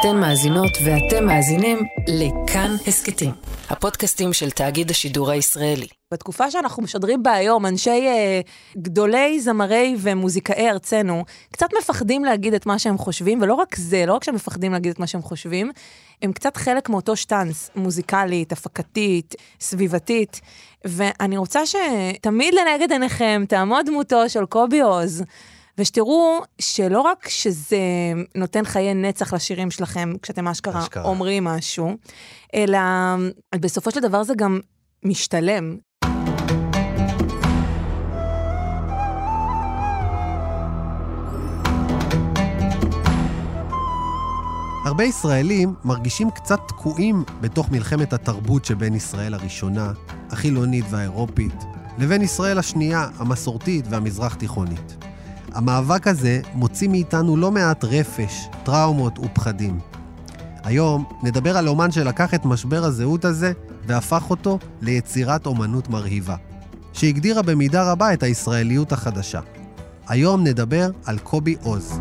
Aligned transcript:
אתן 0.00 0.16
מאזינות 0.16 0.70
ואתם 0.84 1.26
מאזינים 1.26 1.78
לכאן 2.08 2.76
הסכתים, 2.86 3.30
הפודקאסטים 3.70 4.32
של 4.32 4.50
תאגיד 4.50 4.90
השידור 4.90 5.30
הישראלי. 5.30 5.86
בתקופה 6.12 6.50
שאנחנו 6.50 6.82
משדרים 6.82 7.22
בה 7.22 7.32
היום, 7.32 7.66
אנשי 7.66 8.06
אה, 8.06 8.40
גדולי 8.76 9.40
זמרי 9.40 9.96
ומוזיקאי 9.98 10.70
ארצנו, 10.70 11.24
קצת 11.52 11.66
מפחדים 11.78 12.24
להגיד 12.24 12.54
את 12.54 12.66
מה 12.66 12.78
שהם 12.78 12.98
חושבים, 12.98 13.42
ולא 13.42 13.54
רק 13.54 13.76
זה, 13.76 14.06
לא 14.06 14.14
רק 14.14 14.24
שהם 14.24 14.34
מפחדים 14.34 14.72
להגיד 14.72 14.90
את 14.92 14.98
מה 14.98 15.06
שהם 15.06 15.22
חושבים, 15.22 15.70
הם 16.22 16.32
קצת 16.32 16.56
חלק 16.56 16.88
מאותו 16.88 17.16
שטאנץ, 17.16 17.70
מוזיקלית, 17.76 18.52
הפקתית, 18.52 19.34
סביבתית. 19.60 20.40
ואני 20.84 21.36
רוצה 21.36 21.60
שתמיד 21.66 22.54
לנגד 22.54 22.92
עיניכם 22.92 23.44
תעמוד 23.48 23.86
דמותו 23.86 24.28
של 24.28 24.46
קובי 24.46 24.80
עוז. 24.80 25.24
ושתראו 25.78 26.40
שלא 26.58 27.00
רק 27.00 27.28
שזה 27.28 27.78
נותן 28.34 28.64
חיי 28.64 28.94
נצח 28.94 29.34
לשירים 29.34 29.70
שלכם, 29.70 30.12
כשאתם 30.22 30.48
אשכרה. 30.48 30.84
אומרים 31.04 31.44
משהו, 31.44 31.96
אלא 32.54 32.78
בסופו 33.56 33.90
של 33.90 34.00
דבר 34.00 34.22
זה 34.22 34.34
גם 34.36 34.60
משתלם. 35.04 35.76
הרבה 44.84 45.04
ישראלים 45.04 45.74
מרגישים 45.84 46.30
קצת 46.30 46.60
תקועים 46.68 47.24
בתוך 47.40 47.70
מלחמת 47.70 48.12
התרבות 48.12 48.64
שבין 48.64 48.94
ישראל 48.94 49.34
הראשונה, 49.34 49.92
החילונית 50.30 50.84
והאירופית, 50.90 51.64
לבין 51.98 52.22
ישראל 52.22 52.58
השנייה, 52.58 53.08
המסורתית 53.18 53.84
והמזרח 53.90 54.34
תיכונית. 54.34 55.07
המאבק 55.54 56.06
הזה 56.06 56.40
מוציא 56.54 56.88
מאיתנו 56.88 57.36
לא 57.36 57.50
מעט 57.50 57.84
רפש, 57.84 58.48
טראומות 58.64 59.18
ופחדים. 59.18 59.78
היום 60.64 61.04
נדבר 61.22 61.56
על 61.56 61.68
אומן 61.68 61.90
שלקח 61.90 62.34
את 62.34 62.44
משבר 62.44 62.84
הזהות 62.84 63.24
הזה 63.24 63.52
והפך 63.86 64.30
אותו 64.30 64.58
ליצירת 64.80 65.46
אומנות 65.46 65.88
מרהיבה, 65.88 66.36
שהגדירה 66.92 67.42
במידה 67.42 67.92
רבה 67.92 68.12
את 68.12 68.22
הישראליות 68.22 68.92
החדשה. 68.92 69.40
היום 70.08 70.44
נדבר 70.44 70.90
על 71.04 71.18
קובי 71.18 71.56
עוז. 71.62 72.00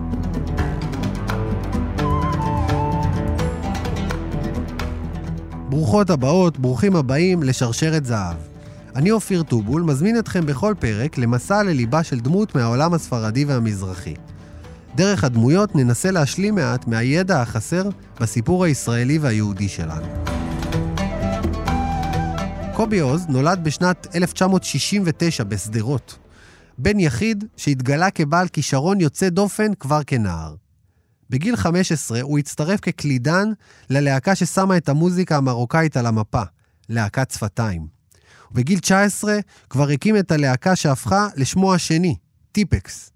ברוכות 5.69 6.09
הבאות, 6.09 6.59
ברוכים 6.59 6.95
הבאים 6.95 7.43
לשרשרת 7.43 8.05
זהב. 8.05 8.56
אני 8.97 9.11
אופיר 9.11 9.43
טובול, 9.43 9.81
מזמין 9.81 10.19
אתכם 10.19 10.45
בכל 10.45 10.73
פרק 10.79 11.17
למסע 11.17 11.63
לליבה 11.63 12.03
של 12.03 12.19
דמות 12.19 12.55
מהעולם 12.55 12.93
הספרדי 12.93 13.45
והמזרחי. 13.45 14.13
דרך 14.95 15.23
הדמויות 15.23 15.75
ננסה 15.75 16.11
להשלים 16.11 16.55
מעט 16.55 16.87
מהידע 16.87 17.41
החסר 17.41 17.89
בסיפור 18.19 18.63
הישראלי 18.63 19.17
והיהודי 19.17 19.69
שלנו. 19.69 20.07
קובי 22.73 22.99
עוז 22.99 23.25
נולד 23.29 23.63
בשנת 23.63 24.07
1969 24.15 25.43
בשדרות. 25.43 26.17
בן 26.77 26.99
יחיד 26.99 27.43
שהתגלה 27.57 28.11
כבעל 28.11 28.47
כישרון 28.47 29.01
יוצא 29.01 29.29
דופן 29.29 29.73
כבר 29.73 30.03
כנער. 30.07 30.55
בגיל 31.29 31.55
15 31.55 32.21
הוא 32.21 32.39
הצטרף 32.39 32.79
כקלידן 32.79 33.51
ללהקה 33.89 34.35
ששמה 34.35 34.77
את 34.77 34.89
המוזיקה 34.89 35.37
המרוקאית 35.37 35.97
על 35.97 36.05
המפה, 36.05 36.43
להקת 36.89 37.31
שפתיים. 37.31 37.96
ובגיל 38.51 38.79
19 38.79 39.39
כבר 39.69 39.89
הקים 39.89 40.17
את 40.17 40.31
הלהקה 40.31 40.75
שהפכה 40.75 41.27
לשמו 41.35 41.73
השני, 41.73 42.15
טיפקס. 42.51 43.11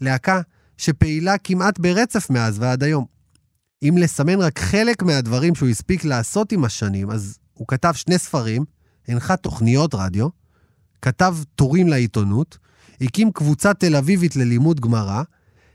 להקה 0.00 0.40
שפעילה 0.78 1.38
כמעט 1.38 1.78
ברצף 1.78 2.30
מאז 2.30 2.58
ועד 2.58 2.82
היום. 2.82 3.04
אם 3.82 3.98
לסמן 3.98 4.40
רק 4.40 4.58
חלק 4.58 5.02
מהדברים 5.02 5.54
שהוא 5.54 5.68
הספיק 5.68 6.04
לעשות 6.04 6.52
עם 6.52 6.64
השנים, 6.64 7.10
אז 7.10 7.38
הוא 7.54 7.68
כתב 7.68 7.92
שני 7.94 8.18
ספרים, 8.18 8.64
הנחה 9.08 9.36
תוכניות 9.36 9.94
רדיו, 9.94 10.28
כתב 11.02 11.36
טורים 11.54 11.88
לעיתונות, 11.88 12.58
הקים 13.00 13.32
קבוצה 13.32 13.74
תל 13.74 13.96
אביבית 13.96 14.36
ללימוד 14.36 14.80
גמרא, 14.80 15.22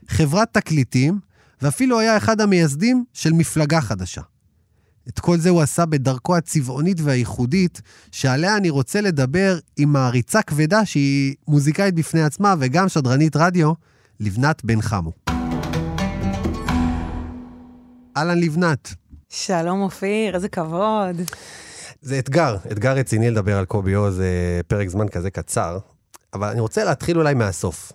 חברת 0.08 0.48
תקליטים, 0.52 1.20
ואפילו 1.62 2.00
היה 2.00 2.16
אחד 2.16 2.40
המייסדים 2.40 3.04
של 3.12 3.32
מפלגה 3.32 3.80
חדשה. 3.80 4.22
את 5.08 5.20
כל 5.20 5.38
זה 5.38 5.50
הוא 5.50 5.60
עשה 5.60 5.86
בדרכו 5.86 6.36
הצבעונית 6.36 7.00
והייחודית, 7.00 7.80
שעליה 8.12 8.56
אני 8.56 8.70
רוצה 8.70 9.00
לדבר 9.00 9.58
עם 9.76 9.92
מעריצה 9.92 10.42
כבדה 10.42 10.84
שהיא 10.84 11.34
מוזיקאית 11.48 11.94
בפני 11.94 12.22
עצמה 12.22 12.54
וגם 12.58 12.88
שדרנית 12.88 13.36
רדיו, 13.36 13.72
לבנת 14.20 14.64
בן 14.64 14.80
חמו. 14.80 15.12
אהלן 18.16 18.38
לבנת. 18.38 18.94
שלום 19.28 19.82
אופיר, 19.82 20.34
איזה 20.34 20.48
כבוד. 20.48 21.16
זה 22.02 22.18
אתגר, 22.18 22.56
אתגר 22.72 22.96
רציני 22.96 23.30
לדבר 23.30 23.58
על 23.58 23.64
קובי 23.64 23.92
עוז 23.92 24.20
אה, 24.20 24.60
פרק 24.66 24.88
זמן 24.88 25.08
כזה 25.08 25.30
קצר, 25.30 25.78
אבל 26.34 26.48
אני 26.48 26.60
רוצה 26.60 26.84
להתחיל 26.84 27.18
אולי 27.18 27.34
מהסוף. 27.34 27.92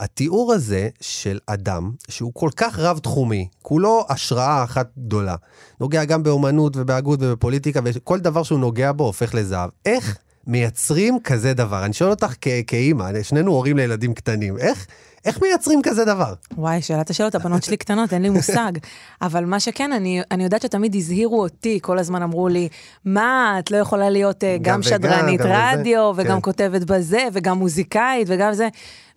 התיאור 0.00 0.52
הזה 0.52 0.88
של 1.00 1.38
אדם 1.46 1.92
שהוא 2.08 2.32
כל 2.34 2.50
כך 2.56 2.78
רב-תחומי, 2.78 3.48
כולו 3.62 4.04
השראה 4.08 4.64
אחת 4.64 4.90
גדולה, 4.98 5.36
נוגע 5.80 6.04
גם 6.04 6.22
באומנות 6.22 6.76
ובהגות 6.76 7.18
ובפוליטיקה, 7.22 7.80
וכל 7.84 8.18
דבר 8.20 8.42
שהוא 8.42 8.58
נוגע 8.58 8.92
בו 8.92 9.04
הופך 9.04 9.34
לזהב. 9.34 9.70
איך 9.84 10.18
מייצרים 10.46 11.18
כזה 11.24 11.54
דבר? 11.54 11.84
אני 11.84 11.92
שואל 11.92 12.10
אותך 12.10 12.34
כ- 12.40 12.48
כאימא, 12.66 13.22
שנינו 13.22 13.52
הורים 13.52 13.76
לילדים 13.76 14.14
קטנים, 14.14 14.58
איך, 14.58 14.86
איך 15.24 15.42
מייצרים 15.42 15.82
כזה 15.82 16.04
דבר? 16.04 16.34
וואי, 16.56 16.82
שאלת 16.82 17.10
השאלות, 17.10 17.34
הבנות 17.34 17.62
שלי 17.62 17.76
קטנות, 17.76 18.12
אין 18.12 18.22
לי 18.22 18.30
מושג. 18.30 18.72
אבל 19.22 19.44
מה 19.44 19.60
שכן, 19.60 19.92
אני, 19.92 20.20
אני 20.30 20.44
יודעת 20.44 20.62
שתמיד 20.62 20.94
הזהירו 20.94 21.42
אותי, 21.42 21.78
כל 21.82 21.98
הזמן 21.98 22.22
אמרו 22.22 22.48
לי, 22.48 22.68
מה, 23.04 23.56
את 23.58 23.70
לא 23.70 23.76
יכולה 23.76 24.10
להיות 24.10 24.42
uh, 24.42 24.46
גם, 24.46 24.62
גם 24.62 24.80
וגם, 24.80 24.82
שדרנית 24.82 25.40
גם 25.40 25.46
רדיו, 25.50 26.12
בזה." 26.12 26.22
וגם 26.22 26.36
כן. 26.36 26.42
כותבת 26.42 26.84
בזה, 26.84 27.24
וגם 27.32 27.58
מוזיקאית, 27.58 28.28
וגם 28.30 28.54
זה. 28.54 28.68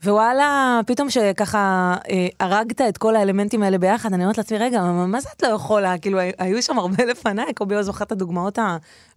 ווואלה, 0.04 0.80
פתאום 0.88 1.10
שככה 1.10 1.96
אה, 2.10 2.28
הרגת 2.40 2.82
את 2.82 2.98
כל 2.98 3.16
האלמנטים 3.16 3.64
האלה 3.64 3.78
ביחד, 3.78 4.14
אני 4.14 4.24
אומרת 4.24 4.38
לעצמי, 4.38 4.58
רגע, 4.58 4.82
מה, 4.82 5.08
מה 5.08 5.22
זה 5.22 5.30
את 5.38 5.44
לא 5.44 5.48
יכולה? 5.48 5.98
כאילו, 5.98 6.20
היו 6.38 6.62
שם 6.62 6.80
הרבה 6.80 7.06
לפניי, 7.06 7.54
קובי 7.54 7.76
עוז 7.76 7.90
אחת 7.90 8.12
הדוגמאות 8.12 8.60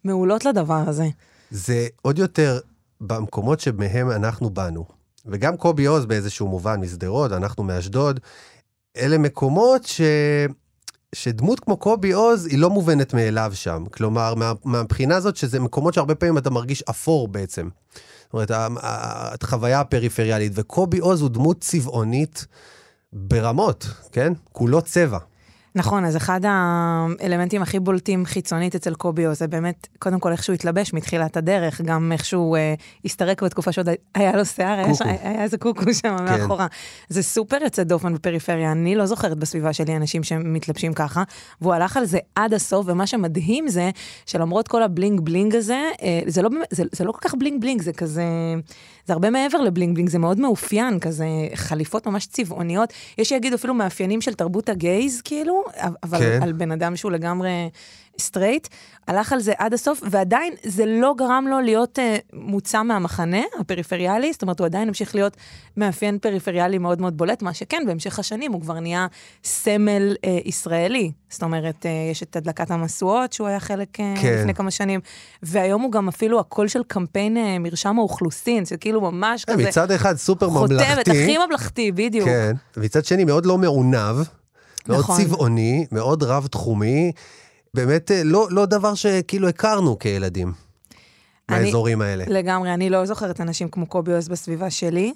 המעולות 0.05 0.45
לדבר 0.45 0.83
הזה. 0.87 1.07
זה 1.53 1.87
עוד 2.03 2.19
יותר 2.19 2.59
במקומות 3.01 3.61
שמהם 3.61 4.11
אנחנו 4.11 4.51
באנו. 4.51 4.85
וגם 5.27 5.57
קובי 5.57 5.85
עוז 5.85 6.07
באיזשהו 6.07 6.49
מובן 6.49 6.81
משדרות, 6.81 7.33
אנחנו 7.33 7.65
מאשדוד, 7.65 8.21
אלה 8.97 9.19
מקומות 9.19 9.85
ש... 9.85 10.01
שדמות 11.15 11.61
כמו 11.61 11.77
קובי 11.77 12.13
עוז 12.13 12.47
היא 12.47 12.59
לא 12.59 12.71
מובנת 12.71 13.15
מאליו 13.15 13.51
שם. 13.55 13.85
כלומר, 13.91 14.35
מה, 14.35 14.53
מהבחינה 14.65 15.17
הזאת 15.17 15.37
שזה 15.37 15.61
מקומות 15.61 15.95
שהרבה 15.95 16.15
פעמים 16.15 16.39
אתה 16.39 16.51
מרגיש 16.51 16.83
אפור 16.83 17.29
בעצם. 17.29 17.69
זאת 18.25 18.33
אומרת, 18.33 18.51
החוויה 19.43 19.81
הפריפריאלית, 19.81 20.53
וקובי 20.55 20.99
עוז 20.99 21.21
הוא 21.21 21.31
דמות 21.31 21.61
צבעונית 21.61 22.47
ברמות, 23.13 23.87
כן? 24.13 24.33
כולו 24.53 24.83
צבע. 24.83 25.19
נכון, 25.75 26.05
אז 26.05 26.17
אחד 26.17 26.41
האלמנטים 26.45 27.63
הכי 27.63 27.81
בולטים 27.81 28.25
חיצונית 28.25 28.75
אצל 28.75 28.95
קובי 28.95 29.25
עוז, 29.25 29.39
זה 29.39 29.49
באמת, 29.49 29.89
קודם 29.99 30.21
כל 30.21 30.33
איך 30.33 30.43
שהוא 30.45 30.55
התלבש 30.55 30.93
מתחילת 30.93 31.37
הדרך, 31.37 31.81
גם 31.81 32.13
איך 32.13 32.25
שהוא 32.25 32.57
אה, 32.57 32.75
הסתרק 33.05 33.43
בתקופה 33.43 33.73
שעוד 33.73 33.89
היה 34.15 34.37
לו 34.37 34.45
שיער, 34.45 34.79
היה. 34.79 34.95
שם- 34.95 35.05
היה 35.23 35.43
איזה 35.43 35.59
קוקו 35.59 35.95
שם 35.95 36.17
כן. 36.19 36.25
מאחורה. 36.25 36.67
זה 37.09 37.23
סופר 37.23 37.57
יוצא 37.63 37.83
דופן 37.83 38.15
בפריפריה, 38.15 38.73
אני 38.73 38.95
לא 38.95 39.07
זוכרת 39.07 39.39
בסביבה 39.39 39.73
שלי 39.73 39.97
אנשים 39.97 40.23
שמתלבשים 40.23 40.93
ככה, 40.95 41.23
והוא 41.61 41.75
הלך 41.75 41.97
על 41.97 42.05
זה 42.05 42.19
עד 42.35 42.55
הסוף, 42.55 42.87
ומה 42.89 43.07
שמדהים 43.07 43.69
זה 43.69 43.91
שלמרות 44.27 44.69
כל 44.69 44.83
ה 44.83 44.89
bling 44.89 45.21
bling 45.21 45.57
הזה, 45.57 45.83
אה, 46.03 46.21
זה 46.27 46.43
לא, 46.43 46.51
זה, 46.71 46.85
זה 46.93 47.05
לא 47.05 47.13
כל 47.13 47.29
כך 47.29 47.35
bling 47.35 47.61
bling, 47.61 47.83
זה 47.83 47.93
כזה, 47.93 48.25
זה 49.07 49.13
הרבה 49.13 49.31
מעבר 49.31 49.61
ל 49.61 49.66
bling 49.66 49.95
bling, 49.95 50.09
זה 50.11 50.19
מאוד 50.19 50.41
מאופיין, 50.41 50.99
כזה 51.01 51.27
חליפות 51.55 52.07
ממש 52.07 52.27
צבעוניות. 52.27 52.93
יש 53.19 53.29
שיגידו 53.29 53.57
אפילו 53.57 53.75
מאפיינים 53.75 54.21
של 54.21 54.35
תרבות 54.35 54.69
ה 54.69 54.77
gays, 54.77 55.21
כאילו, 55.21 55.62
אבל 56.03 56.19
כן. 56.19 56.43
על 56.43 56.53
בן 56.53 56.73
אדם 56.73 56.97
שהוא 56.97 57.13
לגמרי 57.13 57.71
סטרייט, 58.19 58.69
הלך 59.09 59.33
על 59.33 59.41
זה 59.41 59.53
עד 59.59 59.75
הסוף, 59.75 60.03
ועדיין 60.11 60.55
זה 60.63 60.87
לא 60.87 61.15
גרם 61.19 61.47
לו 61.51 61.61
להיות 61.61 61.99
uh, 61.99 62.03
מוצא 62.33 62.83
מהמחנה 62.83 63.41
הפריפריאלי, 63.61 64.33
זאת 64.33 64.43
אומרת, 64.43 64.59
הוא 64.59 64.67
עדיין 64.67 64.89
המשיך 64.89 65.15
להיות 65.15 65.37
מאפיין 65.77 66.19
פריפריאלי 66.19 66.79
מאוד 66.79 67.01
מאוד 67.01 67.17
בולט, 67.17 67.43
מה 67.43 67.55
שכן, 67.55 67.83
בהמשך 67.87 68.19
השנים 68.19 68.53
הוא 68.53 68.61
כבר 68.61 68.81
נהיה 68.81 69.07
סמל 69.45 70.15
uh, 70.15 70.29
ישראלי. 70.45 71.13
זאת 71.29 71.43
אומרת, 71.43 71.87
uh, 71.87 71.89
יש 72.11 72.23
את 72.23 72.37
הדלקת 72.37 72.71
המשואות, 72.71 73.33
שהוא 73.33 73.47
היה 73.47 73.61
חלק 73.61 73.89
uh, 73.95 74.03
כן. 74.21 74.37
לפני 74.39 74.55
כמה 74.55 74.71
שנים, 74.71 75.01
והיום 75.43 75.83
הוא 75.83 75.93
גם 75.93 76.09
אפילו 76.09 76.41
הקול 76.41 76.69
של 76.69 76.83
קמפיין 76.87 77.37
uh, 77.37 77.41
מרשם 77.61 77.99
האוכלוסין, 77.99 78.65
שכאילו 78.65 79.01
ממש 79.01 79.45
כזה... 79.45 79.69
מצד 79.69 79.91
אחד 79.91 80.17
סופר 80.17 80.51
חותמת, 80.51 80.71
ממלכתי. 80.71 81.11
הכי 81.11 81.39
ממלכתי, 81.39 81.93
בדיוק. 81.93 82.29
כן, 82.29 82.53
מצד 82.77 83.05
שני 83.05 83.25
מאוד 83.25 83.47
לא 83.47 83.59
מעונב, 83.59 84.17
מאוד 84.89 85.01
נכון. 85.01 85.21
צבעוני, 85.21 85.87
מאוד 85.93 86.23
רב-תחומי. 86.23 87.13
באמת 87.75 88.11
אה, 88.11 88.23
לא, 88.25 88.49
לא 88.51 88.67
דבר 88.67 88.95
שכאילו 88.95 89.49
הכרנו 89.49 89.99
כילדים. 89.99 90.53
מהאזורים 91.51 92.03
האלה. 92.03 92.25
לגמרי, 92.29 92.75
אני 92.75 92.91
לא 92.91 93.07
זוכרת 93.07 93.41
אנשים 93.41 93.69
כמו 93.69 93.87
קובי 93.87 94.15
עוז 94.15 94.29
בסביבה 94.29 94.71
שלי. 94.71 95.13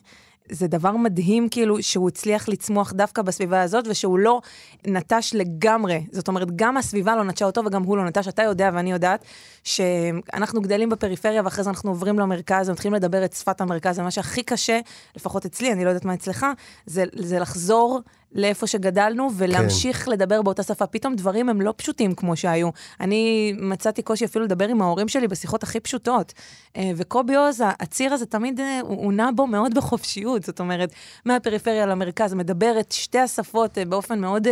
זה 0.51 0.67
דבר 0.67 0.97
מדהים, 0.97 1.49
כאילו, 1.49 1.83
שהוא 1.83 2.09
הצליח 2.09 2.49
לצמוח 2.49 2.93
דווקא 2.93 3.23
בסביבה 3.23 3.63
הזאת, 3.63 3.85
ושהוא 3.89 4.19
לא 4.19 4.41
נטש 4.87 5.35
לגמרי. 5.35 6.07
זאת 6.13 6.29
אומרת, 6.29 6.57
גם 6.57 6.77
הסביבה 6.77 7.17
לא 7.17 7.25
נטשה 7.25 7.45
אותו 7.45 7.63
וגם 7.67 7.83
הוא 7.83 7.97
לא 7.97 8.05
נטש. 8.05 8.29
אתה 8.29 8.43
יודע 8.43 8.71
ואני 8.75 8.93
יודעת 8.93 9.25
שאנחנו 9.65 10.61
גדלים 10.61 10.89
בפריפריה 10.89 11.43
ואחרי 11.45 11.65
זה 11.65 11.71
אנחנו 11.71 11.91
עוברים 11.91 12.19
למרכז 12.19 12.69
ומתחילים 12.69 12.95
לדבר 12.95 13.25
את 13.25 13.33
שפת 13.33 13.61
המרכז, 13.61 13.99
ומה 13.99 14.11
שהכי 14.11 14.43
קשה, 14.43 14.81
לפחות 15.17 15.45
אצלי, 15.45 15.73
אני 15.73 15.85
לא 15.85 15.89
יודעת 15.91 16.05
מה 16.05 16.15
אצלך, 16.15 16.47
זה, 16.87 17.05
זה 17.17 17.39
לחזור 17.39 18.01
לאיפה 18.33 18.67
שגדלנו 18.67 19.29
ולהמשיך 19.37 20.05
כן. 20.05 20.11
לדבר 20.11 20.43
באותה 20.43 20.63
שפה. 20.63 20.87
פתאום 20.87 21.15
דברים 21.17 21.49
הם 21.49 21.61
לא 21.61 21.75
פשוטים 21.77 22.15
כמו 22.15 22.37
שהיו. 22.37 22.69
אני 23.01 23.53
מצאתי 23.59 24.03
קושי 24.03 24.25
אפילו 24.25 24.45
לדבר 24.45 24.69
עם 24.69 24.83
ההורים 24.83 25.09
שלי 25.09 25.29
בשיחות 25.29 25.63
הכי 25.63 25.81
פשוטות. 25.81 26.33
אה, 26.77 26.91
וקובי 26.97 27.35
עוז, 27.35 27.63
הציר 27.67 28.13
הזה 28.13 28.27
תמיד, 28.27 28.61
אה, 28.61 28.81
הוא, 28.83 28.97
הוא 28.97 29.13
נע 29.13 29.31
בו 29.35 29.47
מאוד 29.47 29.75
בחופשיות. 29.75 30.43
זאת 30.43 30.61
אומרת, 30.61 30.91
מהפריפריה 31.25 31.87
למרכז, 31.87 32.35
מדבר 32.35 32.81
את 32.81 32.93
שתי 32.93 33.19
השפות 33.19 33.79
אה, 33.79 33.85
באופן 33.85 34.21
מאוד 34.21 34.47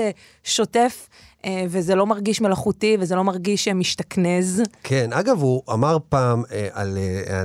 שוטף. 0.44 1.08
אה, 1.44 1.64
וזה 1.68 1.94
לא 1.94 2.06
מרגיש 2.06 2.40
מלאכותי 2.40 2.96
וזה 3.00 3.16
לא 3.16 3.24
מרגיש 3.24 3.68
משתכנז. 3.68 4.62
כן, 4.82 5.12
אגב, 5.12 5.42
הוא 5.42 5.62
אמר 5.72 5.98
פעם 6.08 6.42
אה, 6.52 6.56
אה, 6.56 6.68
על 6.72 6.98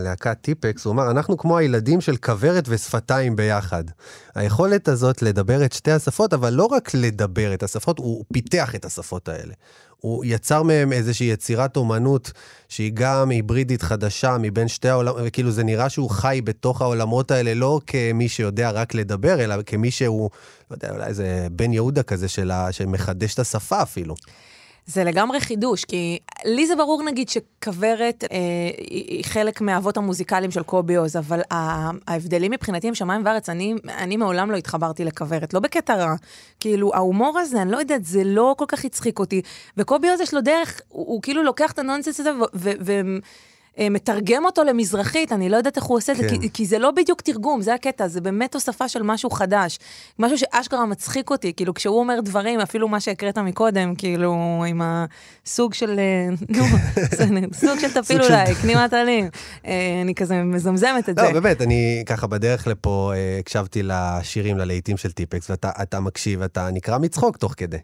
להקת 0.04 0.38
טיפקס, 0.42 0.86
הוא 0.86 0.94
אמר, 0.94 1.12
אנחנו 1.12 1.38
כמו 1.38 1.58
הילדים 1.58 2.02
של 2.02 2.18
כוורת 2.18 2.66
ושפתיים 2.68 3.36
ביחד. 3.36 3.84
היכולת 4.36 4.88
הזאת 4.88 5.22
לדבר 5.22 5.66
את 5.66 5.74
שתי 5.74 5.92
השפות, 5.92 6.34
אבל 6.34 6.54
לא 6.54 6.66
רק 6.66 6.94
לדבר 6.94 7.54
את 7.54 7.64
השפות, 7.64 8.00
הוא 8.00 8.26
פיתח 8.34 8.76
את 8.76 8.86
השפות 8.86 9.30
האלה. 9.30 9.54
הוא 10.02 10.26
יצר 10.26 10.64
מהם 10.64 10.94
איזושהי 10.94 11.28
יצירת 11.28 11.78
אומנות 11.78 12.32
שהיא 12.70 12.92
גם 12.94 13.30
היברידית 13.30 13.82
חדשה 13.82 14.38
מבין 14.40 14.68
שתי 14.68 14.90
העולמות, 14.90 15.22
וכאילו 15.26 15.52
זה 15.52 15.64
נראה 15.64 15.90
שהוא 15.90 16.10
חי 16.10 16.42
בתוך 16.44 16.82
העולמות 16.82 17.32
האלה 17.32 17.54
לא 17.54 17.80
כמי 17.88 18.30
שיודע 18.30 18.72
רק 18.72 18.94
לדבר, 18.94 19.44
אלא 19.44 19.56
כמי 19.66 19.92
שהוא, 19.92 20.30
לא 20.72 20.76
יודע, 20.76 20.92
אולי 20.92 21.06
איזה 21.06 21.48
בן 21.52 21.74
יהודה 21.74 22.04
כזה 22.04 22.28
שלה, 22.28 22.72
שמחדש 22.72 23.34
את 23.34 23.40
השפה 23.40 23.82
אפילו. 23.82 24.16
זה 24.90 25.04
לגמרי 25.04 25.40
חידוש, 25.40 25.86
כי 25.86 26.20
לי 26.46 26.68
זה 26.68 26.76
ברור 26.76 27.04
נגיד 27.04 27.30
שכוורת 27.30 28.24
אה, 28.32 28.38
היא 28.78 29.26
חלק 29.26 29.62
מהאבות 29.62 29.98
המוזיקליים 29.98 30.52
של 30.52 30.64
קובי 30.64 30.96
עוז, 30.96 31.16
אבל 31.16 31.42
ההבדלים 31.52 32.52
מבחינתי 32.52 32.88
הם 32.88 32.96
שמיים 32.96 33.26
וארץ, 33.26 33.50
אני, 33.50 33.74
אני 33.98 34.18
מעולם 34.18 34.52
לא 34.52 34.58
התחברתי 34.58 35.06
לכוורת, 35.06 35.54
לא 35.54 35.60
בקטע 35.60 35.96
רע. 35.96 36.16
כאילו, 36.60 36.92
ההומור 36.94 37.40
הזה, 37.40 37.62
אני 37.62 37.72
לא 37.72 37.78
יודעת, 37.78 38.06
זה 38.06 38.24
לא 38.24 38.56
כל 38.58 38.66
כך 38.68 38.86
הצחיק 38.86 39.20
אותי. 39.20 39.42
וקובי 39.78 40.10
עוז 40.10 40.22
יש 40.22 40.34
לו 40.34 40.42
דרך, 40.42 40.82
הוא, 40.88 41.06
הוא 41.08 41.22
כאילו 41.22 41.44
לוקח 41.44 41.72
את 41.72 41.80
הנונסנס 41.80 42.20
הזה 42.20 42.32
ו... 42.36 42.70
ו 42.82 42.92
אה, 42.92 43.02
מתרגם 43.90 44.46
אותו 44.46 44.64
למזרחית, 44.64 45.32
אני 45.32 45.50
לא 45.50 45.58
יודעת 45.58 45.78
איך 45.78 45.84
הוא 45.84 45.98
עושה 45.98 46.12
את 46.12 46.18
כן. 46.18 46.28
זה, 46.28 46.36
כי, 46.42 46.50
כי 46.54 46.66
זה 46.66 46.80
לא 46.80 46.92
בדיוק 46.92 47.22
תרגום, 47.22 47.62
זה 47.62 47.74
הקטע, 47.74 48.08
זה 48.08 48.22
באמת 48.22 48.54
הוספה 48.54 48.88
של 48.88 49.02
משהו 49.04 49.30
חדש. 49.30 49.80
משהו 50.20 50.38
שאשכרה 50.38 50.86
מצחיק 50.86 51.30
אותי, 51.30 51.54
כאילו, 51.54 51.74
כשהוא 51.74 52.00
אומר 52.00 52.20
דברים, 52.20 52.60
אפילו 52.60 52.88
מה 52.88 53.00
שהקראת 53.00 53.38
מקודם, 53.38 53.96
כאילו, 53.96 54.64
עם 54.68 54.82
הסוג 54.84 55.74
של, 55.74 56.00
אה, 56.00 56.36
נו, 56.58 56.64
סוג 57.54 57.80
של 57.80 57.92
תפיל 58.02 58.24
אולי, 58.24 58.56
כנימת 58.56 58.94
עלים. 58.94 59.30
אה, 59.66 60.00
אני 60.02 60.16
כזה 60.16 60.44
מזמזמת 60.44 61.10
את 61.10 61.18
לא, 61.18 61.24
זה. 61.24 61.34
לא, 61.34 61.40
באמת, 61.40 61.62
אני 61.62 62.04
ככה 62.06 62.28
בדרך 62.28 62.68
לפה 62.68 63.14
הקשבתי 63.40 63.84
לשירים, 63.84 64.58
ללהיטים 64.58 64.98
של 64.98 65.12
טיפקס, 65.12 65.50
ואתה 65.50 66.00
מקשיב, 66.00 66.42
אתה 66.42 66.70
נקרא 66.72 66.98
מצחוק 66.98 67.38
תוך 67.38 67.54
כדי. 67.58 67.78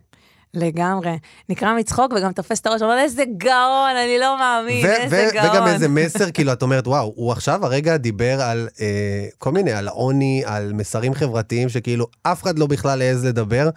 לגמרי. 0.55 1.17
נקרא 1.49 1.73
מצחוק 1.73 2.13
וגם 2.17 2.31
תופס 2.31 2.59
את 2.59 2.65
הראש, 2.65 2.81
אומר, 2.81 2.97
איזה 2.97 3.23
גאון, 3.37 3.95
אני 4.03 4.19
לא 4.19 4.37
מאמין, 4.39 4.85
איזה 4.85 5.29
גאון. 5.33 5.49
וגם 5.51 5.67
איזה 5.67 5.87
מסר, 5.87 6.31
כאילו, 6.31 6.53
את 6.53 6.61
אומרת, 6.61 6.87
וואו, 6.87 7.13
הוא 7.15 7.31
עכשיו 7.31 7.65
הרגע 7.65 7.97
דיבר 7.97 8.41
על 8.41 8.67
אה, 8.81 9.25
כל 9.37 9.51
מיני, 9.51 9.71
על 9.71 9.87
עוני, 9.87 10.43
על 10.45 10.73
מסרים 10.73 11.13
חברתיים, 11.13 11.69
שכאילו 11.69 12.07
אף 12.23 12.43
אחד 12.43 12.59
לא 12.59 12.67
בכלל 12.67 13.01
העז 13.01 13.25
לדבר. 13.25 13.69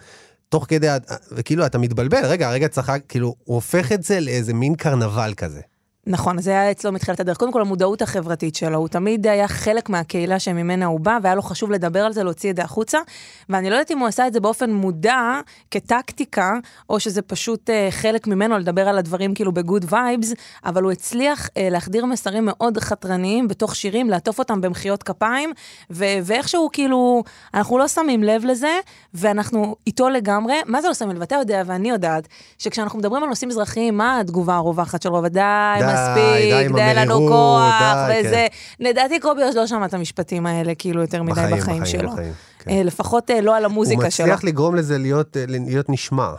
תוך 0.49 0.65
כדי, 0.67 0.87
וכאילו, 1.31 1.65
אתה 1.65 1.77
מתבלבל, 1.77 2.25
רגע, 2.25 2.49
הרגע 2.49 2.67
צחק, 2.67 3.01
כאילו, 3.09 3.35
הוא 3.43 3.55
הופך 3.55 3.91
את 3.91 4.03
זה 4.03 4.19
לאיזה 4.19 4.53
מין 4.53 4.75
קרנבל 4.75 5.33
כזה. 5.37 5.61
נכון, 6.09 6.41
זה 6.41 6.51
היה 6.51 6.71
אצלו 6.71 6.91
מתחילת 6.91 7.19
הדרך. 7.19 7.37
קודם 7.37 7.51
כל, 7.51 7.61
המודעות 7.61 8.01
החברתית 8.01 8.55
שלו, 8.55 8.77
הוא 8.77 8.87
תמיד 8.87 9.27
היה 9.27 9.47
חלק 9.47 9.89
מהקהילה 9.89 10.39
שממנה 10.39 10.85
הוא 10.85 10.99
בא, 10.99 11.17
והיה 11.23 11.35
לו 11.35 11.41
חשוב 11.41 11.71
לדבר 11.71 12.05
על 12.05 12.13
זה, 12.13 12.23
להוציא 12.23 12.51
את 12.51 12.55
זה 12.55 12.63
החוצה. 12.63 12.97
ואני 13.49 13.69
לא 13.69 13.75
יודעת 13.75 13.91
אם 13.91 13.99
הוא 13.99 14.07
עשה 14.07 14.27
את 14.27 14.33
זה 14.33 14.39
באופן 14.39 14.71
מודע, 14.71 15.39
כטקטיקה, 15.71 16.53
או 16.89 16.99
שזה 16.99 17.21
פשוט 17.21 17.69
uh, 17.69 17.91
חלק 17.91 18.27
ממנו 18.27 18.57
לדבר 18.57 18.89
על 18.89 18.97
הדברים 18.97 19.33
כאילו 19.33 19.51
בגוד 19.51 19.85
וייבס, 19.89 20.33
אבל 20.65 20.83
הוא 20.83 20.91
הצליח 20.91 21.47
uh, 21.47 21.49
להחדיר 21.57 22.05
מסרים 22.05 22.45
מאוד 22.45 22.77
חתרניים 22.77 23.47
בתוך 23.47 23.75
שירים, 23.75 24.09
לעטוף 24.09 24.39
אותם 24.39 24.61
במחיאות 24.61 25.03
כפיים, 25.03 25.51
ו- 25.91 26.05
ואיכשהו 26.23 26.69
כאילו, 26.73 27.23
אנחנו 27.53 27.77
לא 27.77 27.87
שמים 27.87 28.23
לב 28.23 28.45
לזה, 28.45 28.79
ואנחנו 29.13 29.75
איתו 29.87 30.09
לגמרי. 30.09 30.55
מה 30.65 30.81
זה 30.81 30.87
לא 30.87 30.93
שמים 30.93 31.15
לב? 31.15 31.21
אתה 31.21 31.35
יודע 31.35 31.63
ואני 31.65 31.89
יודעת, 31.89 32.27
שכשאנחנו 32.57 32.99
מדברים 32.99 33.23
על 33.23 33.29
נושאים 33.29 33.51
אזרחיים, 33.51 33.97
מה 33.97 34.19
התגובה 34.19 34.55
הרווחת 34.55 35.01
של 35.01 35.09
רוב? 35.09 35.25
די, 35.27 35.39
מספיק, 35.99 36.75
די 36.75 36.93
לנו 36.95 37.27
כוח, 37.27 37.95
וזה. 38.09 38.29
כן. 38.29 38.47
לדעתי 38.79 39.19
קובי 39.19 39.43
עוד 39.43 39.55
לא 39.55 39.67
שמע 39.67 39.85
את 39.85 39.93
המשפטים 39.93 40.45
האלה, 40.45 40.75
כאילו, 40.75 41.01
יותר 41.01 41.23
מדי 41.23 41.41
בחיים, 41.51 41.85
שלו. 41.85 42.11
כן. 42.59 42.71
אה, 42.71 42.83
לפחות 42.83 43.31
אה, 43.31 43.41
לא 43.41 43.57
על 43.57 43.65
המוזיקה 43.65 44.11
שלו. 44.11 44.25
הוא 44.25 44.33
מצליח 44.33 44.43
לגרום 44.43 44.75
לזה 44.75 44.97
להיות, 44.97 45.37
אה, 45.37 45.43
להיות 45.47 45.89
נשמע. 45.89 46.29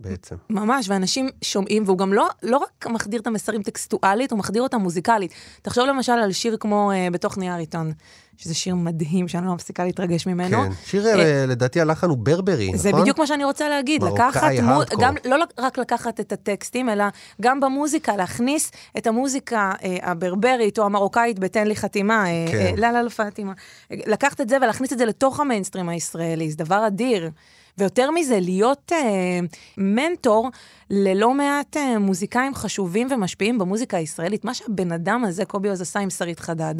בעצם. 0.00 0.36
ממש, 0.50 0.88
ואנשים 0.88 1.28
שומעים, 1.42 1.82
והוא 1.86 1.98
גם 1.98 2.12
לא, 2.12 2.28
לא 2.42 2.56
רק 2.56 2.86
מחדיר 2.86 3.20
את 3.20 3.26
המסרים 3.26 3.62
טקסטואלית, 3.62 4.30
הוא 4.30 4.38
מחדיר 4.38 4.62
אותם 4.62 4.80
מוזיקלית. 4.80 5.32
תחשוב 5.62 5.86
למשל 5.86 6.12
על 6.12 6.32
שיר 6.32 6.56
כמו 6.60 6.90
uh, 6.92 7.12
בתוך 7.12 7.38
נייר 7.38 7.54
עיתון, 7.54 7.92
שזה 8.36 8.54
שיר 8.54 8.74
מדהים 8.74 9.28
שאני 9.28 9.46
לא 9.46 9.54
מפסיקה 9.54 9.84
להתרגש 9.84 10.26
ממנו. 10.26 10.62
כן, 10.62 10.70
שיר 10.84 11.04
uh, 11.04 11.16
לדעתי 11.48 11.80
הלחן 11.80 12.08
הוא 12.08 12.18
ברברי, 12.18 12.66
נכון? 12.66 12.78
זה 12.78 12.92
בדיוק 12.92 13.18
מה 13.18 13.26
שאני 13.26 13.44
רוצה 13.44 13.68
להגיד, 13.68 14.02
לקחת, 14.02 14.50
מו, 14.62 14.80
גם, 15.00 15.14
לא 15.24 15.44
רק 15.58 15.78
לקחת 15.78 16.20
את 16.20 16.32
הטקסטים, 16.32 16.88
אלא 16.88 17.04
גם 17.40 17.60
במוזיקה, 17.60 18.16
להכניס 18.16 18.70
את 18.98 19.06
המוזיקה 19.06 19.72
uh, 19.78 19.84
הברברית 20.02 20.78
או 20.78 20.84
המרוקאית 20.84 21.38
ב"תן 21.38 21.66
לי 21.66 21.76
חתימה", 21.76 22.24
כן. 22.50 22.74
uh, 22.74 22.80
לא, 22.80 22.90
לא, 22.90 23.02
לא, 23.02 23.08
פתימה. 23.08 23.52
לקחת 23.90 24.40
את 24.40 24.48
זה 24.48 24.56
ולהכניס 24.56 24.92
את 24.92 24.98
זה 24.98 25.04
לתוך 25.04 25.40
המיינסטרים 25.40 25.88
הישראלי, 25.88 26.50
זה 26.50 26.56
דבר 26.56 26.86
אדיר. 26.86 27.30
ויותר 27.78 28.10
מזה, 28.10 28.40
להיות 28.40 28.92
אה, 28.92 29.40
מנטור 29.78 30.50
ללא 30.90 31.34
מעט 31.34 31.76
אה, 31.76 31.98
מוזיקאים 31.98 32.54
חשובים 32.54 33.08
ומשפיעים 33.10 33.58
במוזיקה 33.58 33.96
הישראלית. 33.96 34.44
מה 34.44 34.54
שהבן 34.54 34.92
אדם 34.92 35.24
הזה, 35.24 35.44
קובי 35.44 35.68
עוז, 35.68 35.80
עשה 35.80 36.00
עם 36.00 36.10
שרית 36.10 36.40
חדד. 36.40 36.74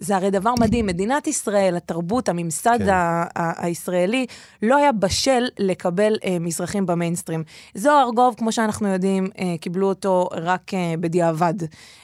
זה 0.00 0.16
הרי 0.16 0.30
דבר 0.30 0.54
מדהים. 0.60 0.86
מדינת 0.86 1.26
ישראל, 1.26 1.76
התרבות, 1.76 2.28
הממסד 2.28 2.78
כן. 2.78 2.88
ה- 2.88 3.24
ה- 3.36 3.64
הישראלי, 3.66 4.26
לא 4.62 4.76
היה 4.76 4.92
בשל 4.92 5.44
לקבל 5.58 6.16
אה, 6.24 6.36
מזרחים 6.40 6.86
במיינסטרים. 6.86 7.44
זוהר 7.74 8.06
ארגוב, 8.06 8.34
כמו 8.38 8.52
שאנחנו 8.52 8.88
יודעים, 8.88 9.30
אה, 9.38 9.54
קיבלו 9.60 9.88
אותו 9.88 10.28
רק 10.32 10.74
אה, 10.74 10.94
בדיעבד. 11.00 11.54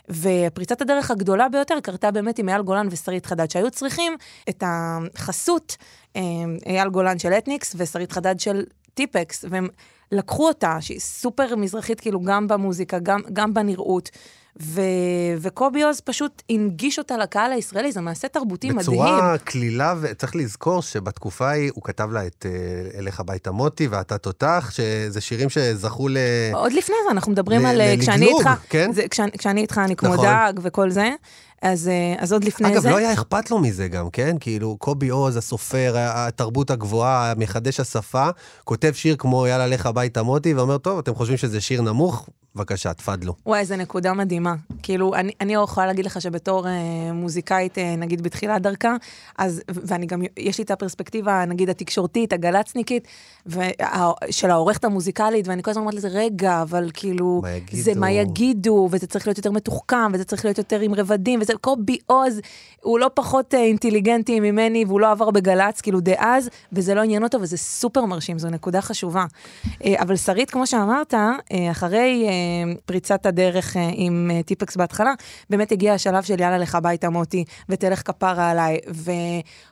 ופריצת 0.09 0.81
הדרך 0.83 1.11
הגדולה 1.11 1.49
ביותר 1.49 1.81
קרתה 1.83 2.11
באמת 2.11 2.39
עם 2.39 2.49
אייל 2.49 2.63
גולן 2.63 2.89
ושרית 2.91 3.27
חדד, 3.27 3.51
שהיו 3.51 3.71
צריכים 3.71 4.13
את 4.49 4.63
החסות, 4.67 5.77
אה, 6.17 6.23
אייל 6.67 6.89
גולן 6.89 7.19
של 7.19 7.33
אתניקס 7.33 7.75
ושרית 7.79 8.13
חדד 8.13 8.41
של 8.41 8.65
טיפקס, 8.95 9.45
והם 9.51 9.69
לקחו 10.13 10.49
אותה, 10.49 10.77
שהיא 10.81 11.01
סופר 11.01 11.57
מזרחית, 11.57 12.01
כאילו, 12.01 12.21
גם 12.21 12.49
במוזיקה, 12.49 12.99
גם, 12.99 13.21
גם 13.33 13.55
בנראות. 13.55 14.11
ו... 14.63 14.81
וקובי 15.39 15.83
עוז 15.83 16.01
פשוט 16.01 16.43
הנגיש 16.51 16.99
אותה 16.99 17.17
לקהל 17.17 17.53
הישראלי, 17.53 17.93
זה 17.93 18.01
מעשה 18.01 18.29
תרבותי 18.29 18.73
בצורה 18.73 19.05
מדהים. 19.05 19.19
בצורה 19.19 19.39
קלילה, 19.39 19.95
וצריך 20.01 20.37
לזכור 20.37 20.83
שבתקופה 20.83 21.49
ההיא 21.49 21.71
הוא 21.75 21.85
כתב 21.85 22.11
לה 22.13 22.27
את 22.27 22.47
אה, 22.49 22.99
אליך 22.99 23.21
הביתה 23.21 23.51
מוטי 23.51 23.87
ואתה 23.87 24.19
תותח, 24.19 24.71
שזה 24.73 25.21
שירים 25.21 25.51
שזכו 25.51 26.09
ל... 26.09 26.17
עוד 26.55 26.73
לפני 26.73 26.97
זה, 27.05 27.11
אנחנו 27.11 27.33
מדברים 27.33 27.63
ל... 27.63 27.67
על... 27.67 27.81
אה, 27.81 27.95
כשאני 28.01 28.27
איתך, 28.27 28.51
כן? 28.69 28.93
זה, 28.93 29.09
כשאני, 29.11 29.31
כשאני 29.39 29.61
איתך 29.61 29.81
אני 29.85 29.97
כמו 29.97 30.15
נכון. 30.15 30.27
דג 30.27 30.53
וכל 30.63 30.91
זה. 30.91 31.11
אז, 31.63 31.89
אה, 31.89 32.15
אז 32.19 32.33
עוד 32.33 32.45
לפני 32.45 32.69
אגב, 32.69 32.83
זה... 32.83 32.89
אגב, 32.89 32.97
לא 32.97 33.01
היה 33.01 33.13
אכפת 33.13 33.51
לו 33.51 33.59
מזה 33.59 33.89
גם, 33.89 34.11
כן? 34.11 34.37
כאילו, 34.41 34.77
קובי 34.77 35.09
עוז, 35.09 35.37
הסופר, 35.37 35.95
התרבות 35.97 36.71
הגבוהה, 36.71 37.33
מחדש 37.37 37.81
השפה, 37.81 38.29
כותב 38.65 38.93
שיר 38.95 39.17
כמו 39.19 39.47
יאללה 39.47 39.67
לך 39.67 39.87
הביתה 39.87 40.23
מוטי, 40.23 40.55
ואומר, 40.55 40.79
טוב, 40.79 40.99
אתם 40.99 41.15
חושבים 41.15 41.37
שזה 41.37 41.61
שיר 41.61 41.83
נמוך? 41.83 42.29
בבקשה, 42.57 42.95
תפדלו. 42.95 43.35
וואי, 43.47 43.61
איזה 43.61 43.77
נקודה 43.77 44.13
מדהימה. 44.13 44.55
כאילו, 44.83 45.15
אני, 45.15 45.33
אני 45.41 45.55
יכולה 45.55 45.87
להגיד 45.87 46.07
לך 46.07 46.21
שבתור 46.21 46.69
אה, 46.69 47.13
מוזיקאית, 47.13 47.79
אה, 47.79 47.97
נגיד 47.97 48.23
בתחילת 48.23 48.63
דרכה, 48.63 48.97
אז, 49.39 49.63
ואני 49.69 50.07
גם, 50.07 50.23
יש 50.37 50.59
לי 50.59 50.65
את 50.65 50.71
הפרספקטיבה, 50.71 51.45
נגיד, 51.45 51.71
התקשורתית, 51.71 52.33
הגל"צניקית, 52.33 53.09
וה, 53.47 53.65
של 54.31 54.51
העורכת 54.51 54.85
המוזיקלית, 54.85 55.49
ואני 55.49 55.63
כל 55.63 55.71
הזמן 55.71 55.81
אומרת 55.81 55.95
לזה, 55.95 56.09
רגע, 56.09 56.63
אבל 56.63 56.91
כאילו, 56.95 57.41
מה 57.43 57.51
יגידו? 57.51 57.83
זה 57.83 57.95
מה 57.95 58.11
יגידו, 58.11 58.89
וזה 58.91 59.07
צריך 59.07 59.27
להיות 59.27 59.39
יותר 59.39 59.51
מתוחכם, 59.51 60.13
וזה 60.13 60.25
צריך 60.25 60.45
להיות 60.45 60.59
יותר 60.59 60.81
עם 60.81 60.95
רבדים, 60.95 61.41
וזה 61.47 61.53
קובי 61.61 61.99
עוז, 62.07 62.41
הוא 62.83 62.99
לא 62.99 63.11
פחות 63.15 63.55
אה, 63.55 63.61
אינטליגנטי 63.61 64.41
ממני, 64.41 64.85
והוא 64.85 65.01
לא 65.01 65.11
עבר 65.11 65.31
בגל"צ, 65.31 65.81
כאילו, 65.81 66.01
דאז, 66.01 66.51
וזה 66.73 66.95
לא 66.95 67.01
עניין 67.01 67.23
אותו, 67.25 67.41
וזה 67.41 67.57
סופר 67.57 68.05
מרשים, 68.05 68.39
זו 68.39 68.51
נקודה 68.51 68.81
חשובה. 68.81 69.25
אה, 69.85 69.95
אבל 70.03 70.17
שרית, 70.17 70.51
כמו 70.51 70.67
שאמרת, 70.67 71.15
אה, 71.15 71.71
אחרי... 71.71 72.27
פריצת 72.87 73.27
הדרך 73.27 73.77
עם 73.95 74.31
טיפקס 74.47 74.77
בהתחלה, 74.77 75.15
באמת 75.51 75.73
הגיע 75.73 75.95
השלב 75.95 76.23
של 76.23 76.41
יאללה 76.41 76.59
לך 76.59 76.75
הביתה 76.75 77.11
מוטי, 77.11 77.45
ותלך 77.69 78.03
כפרה 78.05 78.51
עליי. 78.51 78.79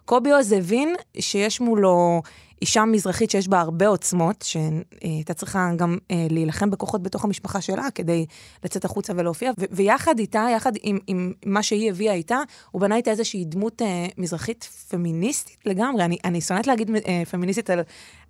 וקובי 0.04 0.30
עוז 0.30 0.52
הבין 0.52 0.94
שיש 1.18 1.60
מולו 1.60 2.22
אישה 2.64 2.84
מזרחית 2.84 3.30
שיש 3.30 3.48
בה 3.48 3.60
הרבה 3.60 3.88
עוצמות, 3.88 4.42
שהייתה 4.42 5.34
צריכה 5.34 5.70
גם 5.76 5.98
אה, 6.10 6.26
להילחם 6.30 6.70
בכוחות 6.70 7.02
בתוך 7.02 7.24
המשפחה 7.24 7.60
שלה 7.60 7.88
כדי 7.94 8.26
לצאת 8.64 8.84
החוצה 8.84 9.12
ולהופיע, 9.16 9.52
ו- 9.58 9.64
ויחד 9.70 10.18
איתה, 10.18 10.46
יחד 10.56 10.72
עם, 10.82 10.98
עם 11.06 11.32
מה 11.46 11.62
שהיא 11.62 11.90
הביאה 11.90 12.14
איתה, 12.14 12.38
הוא 12.70 12.80
בנה 12.80 12.96
איתה 12.96 13.10
איזושהי 13.10 13.44
דמות 13.44 13.82
אה, 13.82 14.06
מזרחית 14.18 14.64
פמיניסטית 14.88 15.56
לגמרי. 15.66 16.04
אני, 16.04 16.18
אני 16.24 16.40
שונאת 16.40 16.66
להגיד 16.66 16.90
אה, 16.96 17.22
פמיניסטית 17.30 17.70
על, 17.70 17.80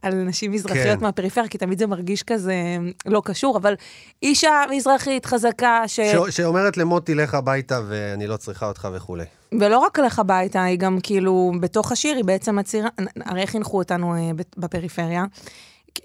על 0.02 0.14
נשים 0.14 0.52
מזרחיות 0.52 0.98
כן. 0.98 1.04
מהפריפריה, 1.04 1.48
כי 1.48 1.58
תמיד 1.58 1.78
זה 1.78 1.86
מרגיש 1.86 2.22
כזה 2.22 2.52
אה, 2.52 2.76
לא 3.06 3.22
קשור, 3.24 3.56
אבל 3.56 3.74
אישה 4.22 4.62
מזרחית 4.70 5.26
חזקה, 5.26 5.82
ש... 5.86 6.00
ש... 6.00 6.36
שאומרת 6.36 6.76
למוטי, 6.76 7.14
לך 7.14 7.34
הביתה 7.34 7.80
ואני 7.88 8.26
לא 8.26 8.36
צריכה 8.36 8.66
אותך 8.66 8.88
וכולי. 8.92 9.24
ולא 9.52 9.78
רק 9.78 9.98
לך 9.98 10.18
הביתה, 10.18 10.62
היא 10.62 10.78
גם 10.78 10.98
כאילו, 11.02 11.52
בתוך 11.60 11.92
השיר, 11.92 12.16
היא 12.16 12.24
בעצם 12.24 12.56
מצהירה, 12.56 12.88
הרי 13.24 13.46
חינכו 13.46 13.78
אותנו 13.78 14.14
אה, 14.14 14.30
בפריפריה. 14.56 15.24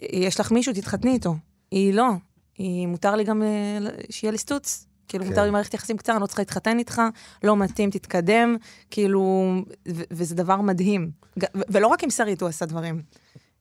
יש 0.01 0.39
לך 0.39 0.51
מישהו, 0.51 0.74
תתחתני 0.74 1.12
איתו. 1.12 1.36
היא 1.72 1.93
לא. 1.93 2.10
היא, 2.58 2.88
מותר 2.88 3.15
לי 3.15 3.24
גם 3.24 3.43
אה, 3.43 3.77
שיהיה 4.10 4.31
לי 4.31 4.38
סטוץ. 4.38 4.86
כאילו, 5.08 5.24
כן. 5.24 5.29
מותר 5.29 5.43
לי 5.43 5.50
מערכת 5.51 5.74
יחסים 5.74 5.98
קצרה, 5.98 6.15
אני 6.15 6.22
לא 6.22 6.27
צריכה 6.27 6.41
להתחתן 6.41 6.79
איתך, 6.79 7.01
לא 7.43 7.58
מתאים, 7.58 7.89
תתקדם, 7.89 8.55
כאילו, 8.91 9.53
ו- 9.88 10.03
וזה 10.12 10.36
דבר 10.36 10.62
מדהים. 10.62 11.12
ו- 11.39 11.46
ולא 11.69 11.88
רק 11.88 12.03
עם 12.03 12.10
שרית 12.10 12.41
הוא 12.41 12.50
עשה 12.50 12.65
דברים. 12.65 13.01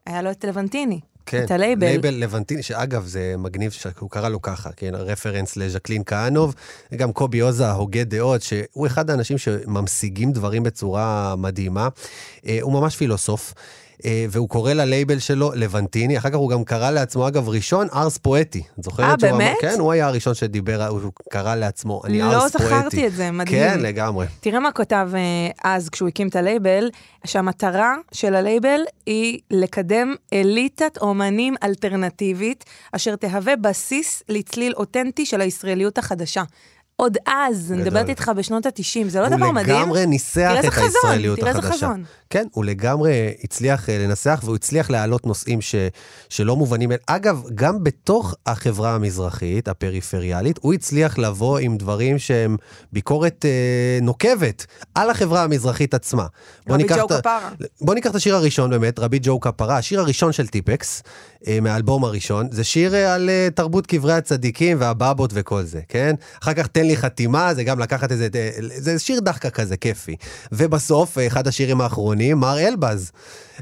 היה 0.06 0.22
לו 0.22 0.30
את 0.30 0.44
לבנטיני, 0.44 1.00
כן, 1.30 1.44
את 1.44 1.50
הלייבל. 1.50 1.86
לייבל 1.86 2.14
לבנטיני, 2.14 2.62
שאגב, 2.62 3.06
זה 3.06 3.34
מגניב 3.38 3.70
שהוא 3.70 4.10
קרא 4.10 4.28
לו 4.28 4.42
ככה, 4.42 4.70
כן, 4.76 4.94
רפרנס 4.94 5.56
לז'קלין 5.56 6.02
כהנוב, 6.06 6.54
גם 6.96 7.12
קובי 7.12 7.40
אוז, 7.40 7.70
הוגה 7.70 8.04
דעות, 8.04 8.42
שהוא 8.42 8.86
אחד 8.86 9.10
האנשים 9.10 9.38
שממשיגים 9.38 10.32
דברים 10.32 10.62
בצורה 10.62 11.34
מדהימה. 11.38 11.88
אה, 12.46 12.58
הוא 12.62 12.72
ממש 12.72 12.96
פילוסוף. 12.96 13.54
אה, 14.04 14.26
והוא 14.30 14.48
קורא 14.48 14.72
ללייבל 14.72 15.18
שלו 15.18 15.52
לבנטיני, 15.54 16.18
אחר 16.18 16.30
כך 16.30 16.36
הוא 16.36 16.50
גם 16.50 16.64
קרא 16.64 16.90
לעצמו, 16.90 17.28
אגב, 17.28 17.48
ראשון 17.48 17.86
ארס 17.94 18.18
פואטי. 18.18 18.62
את 18.78 18.84
זוכרת 18.84 19.24
אה, 19.24 19.28
שהוא 19.28 19.38
אמר-? 19.38 19.54
כן, 19.60 19.76
הוא 19.78 19.92
היה 19.92 20.06
הראשון 20.06 20.34
שדיבר, 20.34 20.86
הוא 20.86 21.00
קרא 21.30 21.54
לעצמו, 21.54 22.02
אני 22.04 22.18
לא 22.18 22.32
ארס 22.32 22.52
פואטי. 22.52 22.64
זכרתי 22.64 23.06
את 23.06 23.12
זה, 23.12 23.30
מדהים. 23.30 23.58
כן, 23.58 23.80
לגמרי. 23.80 24.26
תראה 24.40 24.60
מה 24.60 24.72
כתב 24.72 25.10
אה, 25.14 25.20
אז 25.64 25.88
כשהוא 25.88 26.08
הקים 26.08 26.28
את 26.28 26.36
הלייבל, 26.36 26.90
שהמטרה 27.26 27.94
של 28.12 28.34
הלייבל 28.34 28.80
היא 29.06 29.38
לקדם 29.50 30.14
אליטת 30.32 30.98
אומנים 31.00 31.54
אלטרנטיבית, 31.62 32.64
אשר 32.92 33.16
תהווה 33.16 33.56
בסיס 33.56 34.22
לצליל 34.28 34.72
אותנטי 34.76 35.26
של 35.26 35.40
הישראליות 35.40 35.98
החדשה. 35.98 36.42
עוד 37.00 37.16
אז, 37.26 37.72
אני. 37.72 37.82
מדברת 37.82 38.08
איתך 38.08 38.30
בשנות 38.36 38.66
ה-90, 38.66 39.08
זה 39.08 39.20
לא 39.20 39.28
דבר 39.28 39.50
מדהים? 39.50 39.76
הוא 39.76 39.82
לגמרי 39.82 40.06
ניסח 40.06 40.34
תראה 40.34 40.56
איזה 40.56 40.68
את 40.68 40.72
חזון, 40.72 40.84
הישראליות 40.84 41.38
תראה 41.38 41.48
איזה 41.48 41.58
החדשה. 41.58 41.76
חזון. 41.76 42.04
כן, 42.30 42.46
הוא 42.52 42.64
לגמרי 42.64 43.34
הצליח 43.44 43.88
אה, 43.88 43.98
לנסח, 43.98 44.40
והוא 44.44 44.56
הצליח 44.56 44.90
להעלות 44.90 45.26
נושאים 45.26 45.60
ש, 45.60 45.74
שלא 46.28 46.56
מובנים. 46.56 46.90
אגב, 47.06 47.42
גם 47.54 47.84
בתוך 47.84 48.34
החברה 48.46 48.94
המזרחית, 48.94 49.68
הפריפריאלית, 49.68 50.58
הוא 50.62 50.74
הצליח 50.74 51.18
לבוא 51.18 51.58
עם 51.58 51.76
דברים 51.76 52.18
שהם 52.18 52.56
ביקורת 52.92 53.44
אה, 53.44 53.98
נוקבת 54.02 54.66
על 54.94 55.10
החברה 55.10 55.42
המזרחית 55.42 55.94
עצמה. 55.94 56.26
רבי 56.68 56.82
ג'ו 56.82 57.08
כפרה. 57.08 57.50
בוא 57.80 57.94
ניקח 57.94 58.10
את 58.10 58.14
השיר 58.14 58.36
הראשון 58.36 58.70
באמת, 58.70 58.98
רבי 58.98 59.18
ג'ו 59.22 59.40
כפרה, 59.40 59.76
השיר 59.76 60.00
הראשון 60.00 60.32
של 60.32 60.46
טיפקס, 60.46 61.02
אה, 61.46 61.58
מהאלבום 61.60 62.04
הראשון, 62.04 62.48
זה 62.50 62.64
שיר 62.64 62.94
אה, 62.94 63.14
על 63.14 63.30
אה, 63.30 63.48
תרבות 63.54 63.86
קברי 63.86 64.12
הצדיקים 64.12 64.76
והבבות 64.80 65.30
וכל 65.34 65.62
זה, 65.62 65.80
כן? 65.88 66.14
אחר 66.42 66.54
כך 66.54 66.66
תן 66.66 66.87
לי 66.88 66.96
חתימה, 66.96 67.54
זה 67.54 67.64
גם 67.64 67.78
לקחת 67.78 68.12
איזה, 68.12 68.28
זה 68.60 68.98
שיר 68.98 69.20
דחקה 69.20 69.50
כזה, 69.50 69.76
כיפי. 69.76 70.16
ובסוף, 70.52 71.18
אחד 71.26 71.48
השירים 71.48 71.80
האחרונים, 71.80 72.38
מר 72.38 72.58
אלבז. 72.58 73.10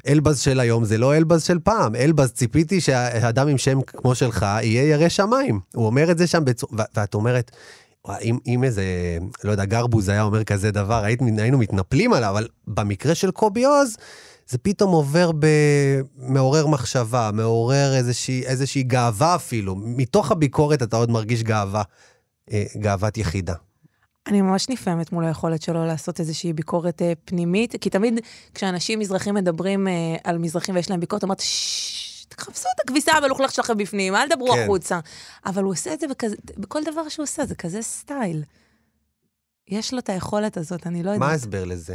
אלבז 0.09 0.40
של 0.40 0.61
היום 0.61 0.85
זה 0.85 0.99
לא 0.99 1.16
אלבז 1.16 1.42
של 1.42 1.59
פעם. 1.59 1.95
אלבז, 1.95 2.33
ציפיתי 2.33 2.80
שאדם 2.80 3.49
עם 3.49 3.59
שם 3.59 3.83
כמו 3.83 4.14
שלך 4.14 4.47
יהיה 4.62 4.83
ירא 4.83 5.09
שמיים. 5.09 5.61
הוא 5.75 5.87
אומר 5.87 6.11
את 6.11 6.18
זה 6.18 6.26
שם 6.26 6.42
ו- 6.47 6.83
ואת 6.95 7.14
אומרת, 7.14 7.50
אם, 8.23 8.38
אם 8.47 8.64
איזה, 8.64 8.85
לא 9.45 9.50
יודע, 9.50 9.64
גרבוז 9.64 10.09
היה 10.09 10.23
אומר 10.23 10.45
כזה 10.45 10.71
דבר, 10.71 11.04
היית, 11.04 11.21
היינו 11.38 11.59
מתנפלים 11.59 12.12
עליו, 12.12 12.30
אבל 12.30 12.49
במקרה 12.66 13.14
של 13.14 13.30
קובי 13.30 13.64
עוז, 13.64 13.97
זה 14.49 14.59
פתאום 14.59 14.92
עובר 14.92 15.30
במעורר 15.38 16.66
מחשבה, 16.66 17.30
מעורר 17.33 17.95
איזושהי, 17.97 18.42
איזושהי 18.47 18.83
גאווה 18.83 19.35
אפילו. 19.35 19.76
מתוך 19.76 20.30
הביקורת 20.30 20.83
אתה 20.83 20.97
עוד 20.97 21.11
מרגיש 21.11 21.42
גאווה, 21.42 21.83
גאוות 22.76 23.16
יחידה. 23.16 23.54
אני 24.26 24.42
ממש 24.42 24.68
נפעמת 24.68 25.12
מול 25.12 25.24
היכולת 25.24 25.62
שלו 25.62 25.86
לעשות 25.86 26.20
איזושהי 26.20 26.52
ביקורת 26.52 27.02
אה, 27.02 27.12
פנימית, 27.24 27.74
כי 27.80 27.90
תמיד 27.90 28.20
כשאנשים 28.54 28.98
מזרחים 28.98 29.34
מדברים 29.34 29.88
אה, 29.88 29.92
על 30.24 30.38
מזרחים 30.38 30.74
ויש 30.74 30.90
להם 30.90 31.00
ביקורת, 31.00 31.40
ששש, 31.40 32.24
תחפשו 32.28 32.68
את 32.74 32.80
הכביסה 32.80 33.12
המלוכלך 33.12 33.52
שלכם 33.52 33.76
בפנים, 33.76 34.14
אל 34.14 34.28
תדברו 34.28 34.52
כן. 34.52 34.62
החוצה. 34.62 35.00
אבל 35.46 35.62
הוא 35.62 35.72
עושה 35.72 35.94
את 35.94 36.00
זה 36.00 36.08
בכזה, 36.08 36.36
בכל 36.56 36.84
דבר 36.84 37.08
שהוא 37.08 37.22
עושה, 37.22 37.46
זה 37.46 37.54
כזה 37.54 37.82
סטייל. 37.82 38.44
יש 39.68 39.92
לו 39.92 39.98
את 39.98 40.08
היכולת 40.08 40.56
הזאת, 40.56 40.86
אני 40.86 41.02
לא 41.02 41.10
יודעת. 41.10 41.20
מה 41.20 41.30
ההסבר 41.30 41.64
לזה? 41.64 41.94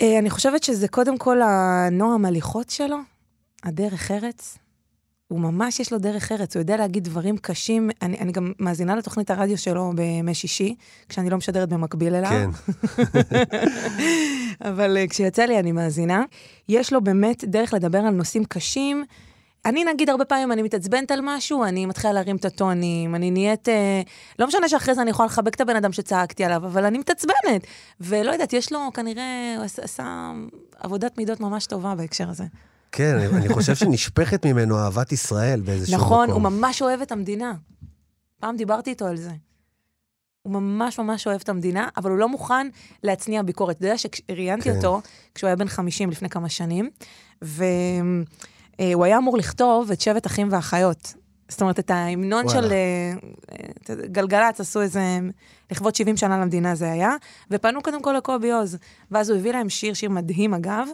אה, 0.00 0.18
אני 0.18 0.30
חושבת 0.30 0.62
שזה 0.62 0.88
קודם 0.88 1.18
כל 1.18 1.42
הנועם 1.42 2.24
הליכות 2.24 2.70
שלו, 2.70 2.98
הדרך 3.62 4.10
ארץ. 4.10 4.58
הוא 5.28 5.40
ממש 5.40 5.80
יש 5.80 5.92
לו 5.92 5.98
דרך 5.98 6.32
ארץ, 6.32 6.56
הוא 6.56 6.60
יודע 6.60 6.76
להגיד 6.76 7.04
דברים 7.04 7.38
קשים. 7.38 7.90
אני, 8.02 8.18
אני 8.18 8.32
גם 8.32 8.52
מאזינה 8.58 8.96
לתוכנית 8.96 9.30
הרדיו 9.30 9.58
שלו 9.58 9.92
בימי 9.94 10.34
שישי, 10.34 10.74
כשאני 11.08 11.30
לא 11.30 11.36
משדרת 11.36 11.68
במקביל 11.68 12.14
אליו. 12.14 12.30
כן. 12.30 12.50
אבל 14.70 14.96
uh, 15.04 15.10
כשיוצא 15.10 15.44
לי 15.44 15.58
אני 15.58 15.72
מאזינה. 15.72 16.24
יש 16.68 16.92
לו 16.92 17.00
באמת 17.00 17.44
דרך 17.44 17.74
לדבר 17.74 17.98
על 17.98 18.10
נושאים 18.14 18.44
קשים. 18.44 19.04
אני 19.64 19.84
נגיד 19.84 20.10
הרבה 20.10 20.24
פעמים 20.24 20.52
אני 20.52 20.62
מתעצבנת 20.62 21.10
על 21.10 21.20
משהו, 21.22 21.64
אני 21.64 21.86
מתחילה 21.86 22.12
להרים 22.12 22.36
את 22.36 22.44
הטונים, 22.44 23.14
אני 23.14 23.30
נהיית... 23.30 23.68
אה, 23.68 24.02
לא 24.38 24.46
משנה 24.46 24.68
שאחרי 24.68 24.94
זה 24.94 25.02
אני 25.02 25.10
יכולה 25.10 25.26
לחבק 25.26 25.54
את 25.54 25.60
הבן 25.60 25.76
אדם 25.76 25.92
שצעקתי 25.92 26.44
עליו, 26.44 26.66
אבל 26.66 26.84
אני 26.84 26.98
מתעצבנת. 26.98 27.66
ולא 28.00 28.30
יודעת, 28.30 28.52
יש 28.52 28.72
לו 28.72 28.78
כנראה, 28.94 29.54
הוא 29.56 29.64
עשה 29.64 30.32
עבודת 30.78 31.18
מידות 31.18 31.40
ממש 31.40 31.66
טובה 31.66 31.94
בהקשר 31.94 32.30
הזה. 32.30 32.44
כן, 32.96 33.18
אני, 33.18 33.48
חושב 33.48 33.74
שנשפכת 33.74 34.46
ממנו 34.46 34.78
אהבת 34.78 35.12
ישראל 35.12 35.60
באיזשהו 35.60 35.96
נכון, 35.96 36.30
הוא 36.30 36.40
מקום. 36.40 36.54
ממש 36.54 36.82
אוהב 36.82 37.00
את 37.00 37.12
המדינה. 37.12 37.54
פעם 38.40 38.56
דיברתי 38.56 38.90
איתו 38.90 39.06
על 39.06 39.16
זה. 39.16 39.30
הוא 40.42 40.52
ממש 40.52 40.98
ממש 40.98 41.26
אוהב 41.26 41.40
את 41.40 41.48
המדינה, 41.48 41.88
אבל 41.96 42.10
הוא 42.10 42.18
לא 42.18 42.28
מוכן 42.28 42.68
להצניע 43.02 43.42
ביקורת. 43.42 43.76
אתה 43.76 43.84
יודע 43.84 43.98
שראיינתי 43.98 44.70
כן. 44.70 44.76
אותו 44.76 45.00
כשהוא 45.34 45.48
היה 45.48 45.56
בן 45.56 45.68
50 45.68 46.10
לפני 46.10 46.28
כמה 46.28 46.48
שנים, 46.48 46.90
והוא 47.42 49.04
היה 49.04 49.18
אמור 49.18 49.38
לכתוב 49.38 49.90
את 49.90 50.00
שבט 50.00 50.26
אחים 50.26 50.48
ואחיות. 50.50 51.14
זאת 51.48 51.60
אומרת, 51.60 51.78
את 51.78 51.90
ההמנון. 51.90 52.48
של 52.48 52.72
אה, 52.72 53.12
אה, 53.52 53.94
גלגלצ, 54.06 54.60
עשו 54.60 54.80
איזה, 54.80 55.00
לכבוד 55.70 55.94
70 55.94 56.16
שנה 56.16 56.38
למדינה 56.38 56.74
זה 56.74 56.92
היה, 56.92 57.10
ופנו 57.50 57.82
קודם 57.82 58.02
כל 58.02 58.14
לקובי 58.16 58.52
עוז. 58.52 58.78
ואז 59.10 59.30
הוא 59.30 59.38
הביא 59.38 59.52
להם 59.52 59.68
שיר, 59.68 59.94
שיר 59.94 60.10
מדהים 60.10 60.54
אגב, 60.54 60.88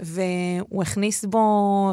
והוא 0.00 0.82
הכניס 0.82 1.24
בו 1.24 1.40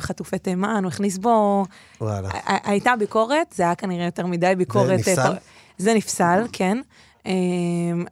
חטופי 0.01 0.37
תימן, 0.39 0.79
הוא 0.83 0.87
הכניס 0.91 1.17
בו... 1.17 1.65
וואלה. 2.01 2.29
הייתה 2.63 2.93
ביקורת, 2.99 3.53
זה 3.55 3.63
היה 3.63 3.75
כנראה 3.75 4.05
יותר 4.05 4.25
מדי 4.25 4.53
ביקורת. 4.57 4.87
זה 4.87 5.11
נפסל? 5.11 5.21
אה, 5.21 5.27
פר- 5.27 5.37
זה 5.77 5.93
נפסל, 5.93 6.43
כן. 6.53 6.77
אה, 7.27 7.31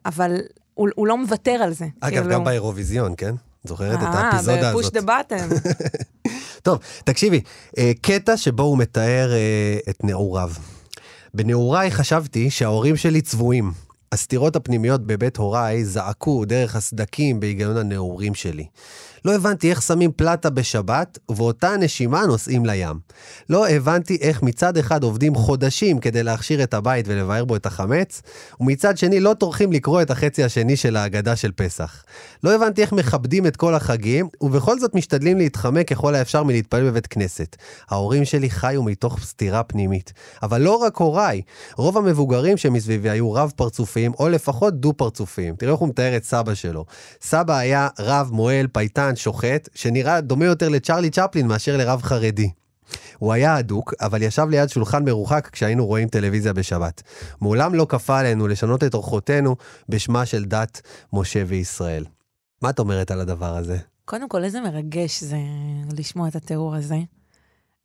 אבל 0.06 0.38
הוא 0.74 0.90
הוא 0.96 1.08
לא 1.08 1.18
מוותר 1.18 1.52
על 1.52 1.74
זה. 1.74 1.86
אגב, 2.00 2.18
כאילו- 2.20 2.34
גם 2.34 2.44
באירוויזיון, 2.44 3.14
כן? 3.18 3.36
זוכרת 3.64 3.98
את 4.00 4.04
אה, 4.04 4.10
האפיזודה 4.10 4.70
הזאת? 4.70 4.94
דה 4.94 5.02
באטם. 5.02 5.50
טוב, 6.64 6.80
תקשיבי, 7.04 7.42
אה, 7.78 7.92
קטע 8.02 8.38
שבו 8.38 8.64
הוא 8.64 8.78
מתאר 8.78 9.32
אה, 9.34 9.78
את 9.90 10.04
נעוריו. 10.04 10.52
בנעוריי 11.34 11.92
חשבתי 11.92 12.50
שההורים 12.50 12.96
שלי 12.96 13.22
צבועים. 13.22 13.72
הסתירות 14.12 14.56
הפנימיות 14.56 15.02
בבית 15.08 15.38
הוריי 15.38 15.86
זעקו 15.86 16.46
דרך 16.46 16.76
הסדקים 16.76 17.40
בהיגיון 17.40 17.78
הנעורים 17.78 18.36
שלי. 18.36 18.66
לא 19.25 19.36
הבנתי 19.36 19.70
איך 19.70 19.82
שמים 19.82 20.12
פלטה 20.12 20.50
בשבת, 20.50 21.20
ובאותה 21.30 21.77
נשימה 21.77 22.25
נוסעים 22.25 22.65
לים. 22.65 23.00
לא 23.50 23.68
הבנתי 23.70 24.18
איך 24.22 24.44
מצד 24.44 24.77
אחד 24.77 25.03
עובדים 25.03 25.36
חודשים 25.36 26.00
כדי 26.00 26.24
להכשיר 26.24 26.63
את 26.63 26.74
הבית 26.74 27.06
ולבער 27.08 27.46
בו 27.46 27.56
את 27.56 27.65
החמץ, 27.65 28.22
ומצד 28.60 28.98
שני 28.98 29.20
לא 29.20 29.34
טורחים 29.34 29.72
לקרוא 29.72 30.01
את 30.01 30.12
החצי 30.12 30.44
השני 30.44 30.75
של 30.75 30.96
ההגדה 30.96 31.36
של 31.36 31.51
פסח. 31.51 32.03
לא 32.44 32.56
הבנתי 32.56 32.82
איך 32.82 32.92
מכבדים 32.92 33.48
את 33.48 33.56
כל 33.56 33.75
החגים, 33.75 34.27
ובכל 34.42 34.80
זאת 34.80 34.96
משתדלים 34.96 35.38
להתחמק 35.38 35.88
ככל 35.88 36.15
האפשר 36.15 36.44
מלהתפלל 36.44 36.89
בבית 36.89 37.08
כנסת. 37.08 37.56
ההורים 37.89 38.25
שלי 38.25 38.50
חיו 38.50 38.84
מתוך 38.84 39.20
סתירה 39.24 39.63
פנימית. 39.63 40.13
אבל 40.44 40.62
לא 40.62 40.75
רק 40.75 40.98
הוריי, 40.98 41.42
רוב 41.77 41.98
המבוגרים 41.98 42.58
שמסביבי 42.58 43.10
היו 43.10 43.34
רב 43.34 43.51
פרצופיים, 43.56 44.12
או 44.20 44.30
לפחות 44.30 44.74
דו 44.74 44.94
פרצופיים. 44.94 45.56
תראו 45.56 45.72
איך 45.72 45.80
הוא 45.80 45.89
מתאר 45.89 46.18
את 46.18 46.24
סבא 46.24 46.53
שלו. 46.53 46.86
סבא 47.22 47.58
היה 47.58 47.88
רב 48.00 48.30
מועל, 48.32 48.68
פייטן, 48.68 49.12
שוחט, 49.15 49.70
שנראה 49.75 50.22
דומה 50.22 50.46
יותר 50.46 50.70
לצ'רלי 50.70 51.10
צ'פלין 51.10 51.48
מאשר 51.48 51.77
לרב 51.77 52.01
חרדי. 52.01 52.50
הוא 53.17 53.34
היה 53.34 53.60
אדוק, 53.60 53.93
אבל 54.01 54.22
ישב 54.22 54.48
ליד 54.50 54.70
שולחן 54.70 55.05
מרוחק 55.05 55.50
כשהיינו 55.51 55.86
רואים 55.86 56.08
טלוויזיה 56.08 56.53
בשבת. 56.53 57.01
מעולם 57.41 57.75
לא 57.75 57.86
כפה 57.89 58.20
עלינו 58.20 58.48
לשנות 58.48 58.84
את 58.84 58.93
אורחותינו 58.93 59.55
בשמה 59.89 60.25
של 60.25 60.46
דת 60.46 60.82
משה 61.13 61.43
וישראל. 61.48 62.05
מה 62.62 62.70
את 62.70 62.79
אומרת 62.79 63.12
על 63.12 63.20
הדבר 63.20 63.58
הזה? 63.58 63.77
קודם 64.05 64.29
כל, 64.29 64.43
איזה 64.43 64.62
מרגש 64.62 65.24
זה 65.24 65.38
לשמוע 65.98 66.27
את 66.27 66.36
התיאור 66.36 66.75
הזה, 66.75 66.98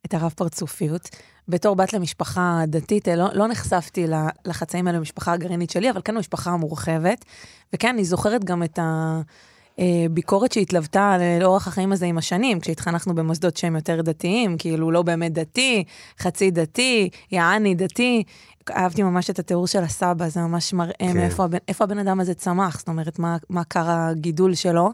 את 0.05 0.13
הרב 0.13 0.33
פרצופיות. 0.35 1.09
בתור 1.47 1.75
בת 1.75 1.93
למשפחה 1.93 2.61
דתית, 2.67 3.07
לא, 3.07 3.27
לא 3.33 3.47
נחשפתי 3.47 4.07
לחצאים 4.45 4.87
האלה 4.87 4.99
במשפחה 4.99 5.33
הגרעינית 5.33 5.69
שלי, 5.69 5.91
אבל 5.91 6.01
כן 6.05 6.15
במשפחה 6.15 6.51
המורחבת. 6.51 7.25
וכן, 7.73 7.87
אני 7.87 8.05
זוכרת 8.05 8.43
גם 8.43 8.63
את 8.63 8.79
הביקורת 9.79 10.51
שהתלוותה 10.51 11.17
לאורח 11.41 11.67
החיים 11.67 11.91
הזה 11.91 12.05
עם 12.05 12.17
השנים, 12.17 12.59
כשהתחנכנו 12.59 13.15
במוסדות 13.15 13.57
שהם 13.57 13.75
יותר 13.75 14.01
דתיים, 14.01 14.57
כאילו 14.57 14.91
לא 14.91 15.01
באמת 15.01 15.33
דתי, 15.33 15.83
חצי 16.19 16.51
דתי, 16.51 17.09
יעני 17.31 17.75
דתי. 17.75 18.23
אהבתי 18.71 19.03
ממש 19.03 19.29
את 19.29 19.39
התיאור 19.39 19.67
של 19.67 19.83
הסבא, 19.83 20.29
זה 20.29 20.39
ממש 20.39 20.73
מראה 20.73 20.93
כן. 20.99 21.17
מאיפה 21.17 21.43
הבן, 21.43 21.57
הבן 21.79 21.97
אדם 21.99 22.19
הזה 22.19 22.33
צמח, 22.33 22.79
זאת 22.79 22.87
אומרת, 22.87 23.19
מה, 23.19 23.37
מה 23.49 23.63
קרה 23.63 24.09
הגידול 24.09 24.55
שלו. 24.55 24.91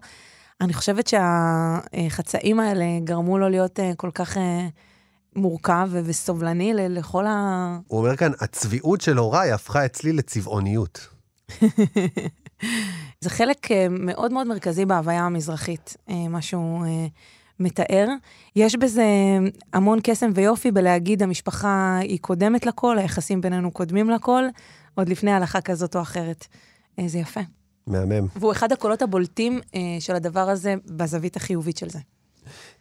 אני 0.61 0.73
חושבת 0.73 1.07
שהחצאים 1.07 2.59
האלה 2.59 2.85
גרמו 3.03 3.37
לו 3.37 3.49
להיות 3.49 3.79
אה, 3.79 3.91
כל 3.97 4.11
כך 4.13 4.37
אה, 4.37 4.67
מורכב 5.35 5.89
וסובלני 5.93 6.73
לכל 6.73 7.25
ה... 7.27 7.77
הוא 7.87 7.99
אומר 7.99 8.15
כאן, 8.15 8.31
הצביעות 8.39 9.01
של 9.01 9.17
הוריי 9.17 9.51
הפכה 9.51 9.85
אצלי 9.85 10.13
לצבעוניות. 10.13 11.07
זה 13.23 13.29
חלק 13.29 13.71
אה, 13.71 13.87
מאוד 13.89 14.33
מאוד 14.33 14.47
מרכזי 14.47 14.85
בהוויה 14.85 15.25
המזרחית, 15.25 15.97
מה 16.29 16.41
שהוא 16.41 16.85
מתאר. 17.59 18.07
יש 18.55 18.75
בזה 18.75 19.05
המון 19.73 19.99
קסם 20.03 20.31
ויופי 20.35 20.71
בלהגיד, 20.71 21.23
המשפחה 21.23 21.97
היא 22.01 22.19
קודמת 22.19 22.65
לכל, 22.65 22.97
היחסים 22.97 23.41
בינינו 23.41 23.71
קודמים 23.71 24.09
לכל, 24.09 24.43
עוד 24.95 25.09
לפני 25.09 25.31
הלכה 25.31 25.61
כזאת 25.61 25.95
או 25.95 26.01
אחרת. 26.01 26.47
זה 27.05 27.19
יפה. 27.19 27.41
מהמם. 27.87 28.27
והוא 28.35 28.51
אחד 28.51 28.71
הקולות 28.71 29.01
הבולטים 29.01 29.59
אה, 29.75 29.79
של 29.99 30.15
הדבר 30.15 30.49
הזה 30.49 30.75
בזווית 30.85 31.35
החיובית 31.35 31.77
של 31.77 31.89
זה. 31.89 31.99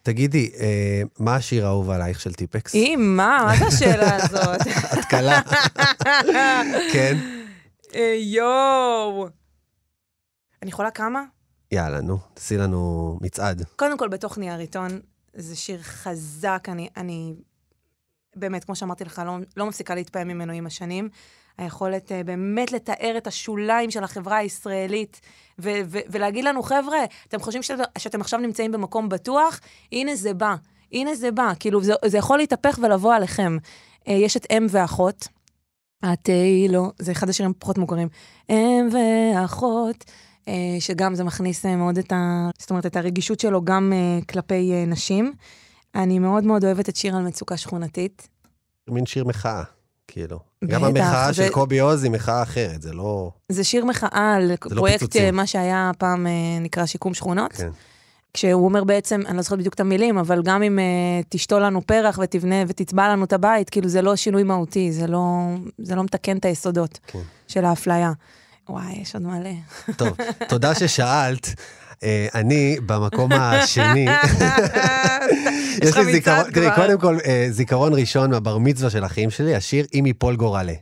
תגידי, 0.03 0.51
אה, 0.61 1.03
מה 1.19 1.37
השיר 1.37 1.67
האהוב 1.67 1.91
עלייך 1.91 2.21
של 2.21 2.33
טיפקס? 2.33 2.75
אם, 2.75 3.15
מה? 3.17 3.43
מה 3.47 3.57
זה 3.59 3.67
השאלה 3.67 4.17
הזאת? 4.17 4.61
את 4.95 5.05
קלה. 5.05 5.41
כן. 6.93 7.17
אה, 7.95 8.15
יואו. 8.19 9.29
אני 10.65 10.71
יכולה 10.71 10.91
כמה? 10.91 11.25
יאללה, 11.73 12.01
נו, 12.01 12.19
תעשי 12.35 12.57
לנו 12.57 13.19
מצעד. 13.23 13.63
קודם 13.77 13.99
כל, 13.99 14.09
בתוך 14.09 14.39
נייר 14.39 14.59
עיתון, 14.59 15.01
זה 15.35 15.57
שיר 15.57 15.83
חזק, 15.83 16.67
אני, 16.69 16.89
אני 16.97 17.35
באמת, 18.37 18.65
כמו 18.65 18.77
שאמרתי 18.77 19.05
לך, 19.05 19.23
לא, 19.27 19.37
לא 19.57 19.67
מפסיקה 19.67 19.95
להתפעם 19.95 20.29
ממנו 20.29 20.53
עם 20.53 20.67
השנים. 20.67 21.09
היכולת 21.59 22.11
uh, 22.11 22.27
באמת 22.27 22.73
לתאר 22.73 23.15
את 23.17 23.27
השוליים 23.27 23.91
של 23.91 24.05
החברה 24.05 24.37
הישראלית, 24.37 25.21
ו- 25.59 25.81
ו- 25.87 25.99
ולהגיד 26.09 26.45
לנו, 26.45 26.63
חבר'ה, 26.63 26.99
אתם 27.29 27.41
חושבים 27.41 27.63
שאת, 27.63 27.79
שאתם 27.99 28.21
עכשיו 28.21 28.41
נמצאים 28.41 28.73
במקום 28.73 29.09
בטוח? 29.09 29.61
הנה 29.93 30.17
זה 30.17 30.35
בא, 30.35 30.55
הנה 30.93 31.15
זה 31.15 31.31
בא. 31.31 31.53
כאילו, 31.61 31.83
זה, 31.83 31.93
זה 32.05 32.19
יכול 32.19 32.39
להתהפך 32.39 32.79
ולבוא 32.83 33.15
עליכם. 33.15 33.57
Uh, 34.05 34.11
יש 34.11 34.37
את 34.37 34.47
אם 34.51 34.67
ואחות. 34.71 35.29
התה 36.03 36.33
לא, 36.69 36.91
זה 36.99 37.13
אחד 37.13 37.29
השירים 37.29 37.53
הפחות 37.57 37.79
מוכרים. 37.79 38.09
אם 38.51 38.89
ואחות, 38.93 40.05
שגם 40.81 41.15
זה 41.15 41.25
מכניס 41.25 41.67
uh, 41.67 41.69
מאוד 41.69 41.99
את 41.99 42.13
ה... 42.13 42.49
זאת 42.59 42.71
אומרת, 42.71 42.87
את 42.87 42.97
הרגישות 42.97 43.41
שלו 43.41 43.65
גם 43.65 43.93
uh, 43.93 44.25
כלפי 44.25 44.87
נשים. 44.87 45.33
אני 45.95 46.19
מאוד 46.19 46.45
מאוד 46.45 46.65
אוהבת 46.65 46.89
את 46.89 46.97
שיר 46.97 47.17
על 47.17 47.23
מצוקה 47.23 47.57
שכונתית. 47.57 48.29
מין 48.89 49.07
שיר 49.07 49.25
מחאה. 49.25 49.63
כאילו. 50.09 50.39
בטח. 50.63 50.75
גם 50.75 50.85
המחאה 50.85 51.33
זה... 51.33 51.35
של 51.35 51.53
קובי 51.53 51.79
עוז 51.79 52.05
היא 52.05 52.11
מחאה 52.11 52.43
אחרת, 52.43 52.83
זה 52.83 52.93
לא... 52.93 53.31
זה 53.49 53.65
שיר 53.65 53.85
מחאה 53.85 54.35
על 54.37 54.51
לא 54.51 54.57
פרויקט, 54.77 55.17
לא 55.17 55.31
מה 55.31 55.47
שהיה 55.47 55.91
פעם 55.99 56.27
אה, 56.27 56.33
נקרא 56.61 56.87
שיקום 56.87 57.15
שכונות. 57.15 57.53
כן. 57.53 57.71
כשהוא 58.35 58.65
אומר 58.65 58.85
בעצם, 58.85 59.21
אני 59.27 59.37
לא 59.37 59.43
זוכרת 59.43 59.59
בדיוק 59.59 59.75
את 59.75 59.81
המילים, 59.81 60.19
אבל 60.19 60.43
גם 60.43 60.63
אם 60.63 60.79
uh, 60.79 61.27
תשתול 61.29 61.63
לנו 61.63 61.83
פרח 61.87 62.19
ותבנה 62.23 62.55
ותצבע 62.69 63.09
לנו 63.09 63.25
את 63.25 63.33
הבית, 63.33 63.71
כאילו 63.71 63.89
זה 63.89 64.03
לא 64.03 64.17
שינוי 64.17 64.43
מהותי, 64.43 64.93
זה 64.93 65.07
לא, 65.07 65.21
זה 65.79 65.95
לא 65.95 66.05
מתקן 66.05 66.37
את 66.37 66.45
היסודות 66.45 66.99
כן. 67.07 67.19
של 67.49 67.65
האפליה. 67.65 68.13
וואי, 68.69 68.93
יש 69.03 69.15
עוד 69.15 69.23
מלא. 69.23 69.51
טוב, 69.97 70.09
תודה 70.49 70.75
ששאלת. 70.75 71.55
אה, 72.05 72.27
אני 72.35 72.77
במקום 72.87 73.33
השני, 73.33 74.07
יש 75.85 75.97
לי 75.97 76.13
זיכרון, 76.13 76.51
תראי, 76.51 76.69
קודם 76.75 76.99
כל, 77.01 77.19
אה, 77.27 77.47
זיכרון 77.51 77.95
ראשון 77.95 78.31
מהבר 78.31 78.59
מצווה 78.59 78.91
של 78.91 79.05
אחים 79.05 79.31
שלי, 79.31 79.55
השיר 79.55 79.87
"אם 79.99 80.07
יפול 80.07 80.37
גורלה". 80.37 80.73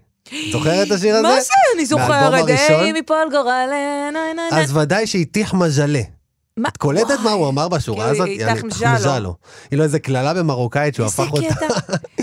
זוכרת 0.52 0.86
את 0.86 0.92
השיר 0.96 1.14
הזה? 1.16 1.22
מה 1.28 1.40
זה? 1.40 1.52
אני 1.76 1.86
זוכרת, 1.86 2.48
אם 2.90 2.96
יפול 2.96 3.28
גורלה, 3.30 4.08
אז 4.52 4.76
ודאי 4.76 5.06
שהטיח 5.06 5.54
מז'לה. 5.54 6.00
מה? 6.56 6.68
את 6.68 6.76
קולטת 6.76 7.20
מה 7.24 7.30
הוא 7.30 7.48
אמר 7.48 7.68
בשורה 7.68 8.04
הזאת? 8.08 8.26
איתך 8.26 8.64
מז'לו. 8.64 9.34
היא 9.70 9.78
לו 9.78 9.84
איזה 9.84 9.98
קללה 9.98 10.34
במרוקאית 10.34 10.94
שהוא 10.94 11.06
הפך 11.06 11.32
אותה. 11.32 11.66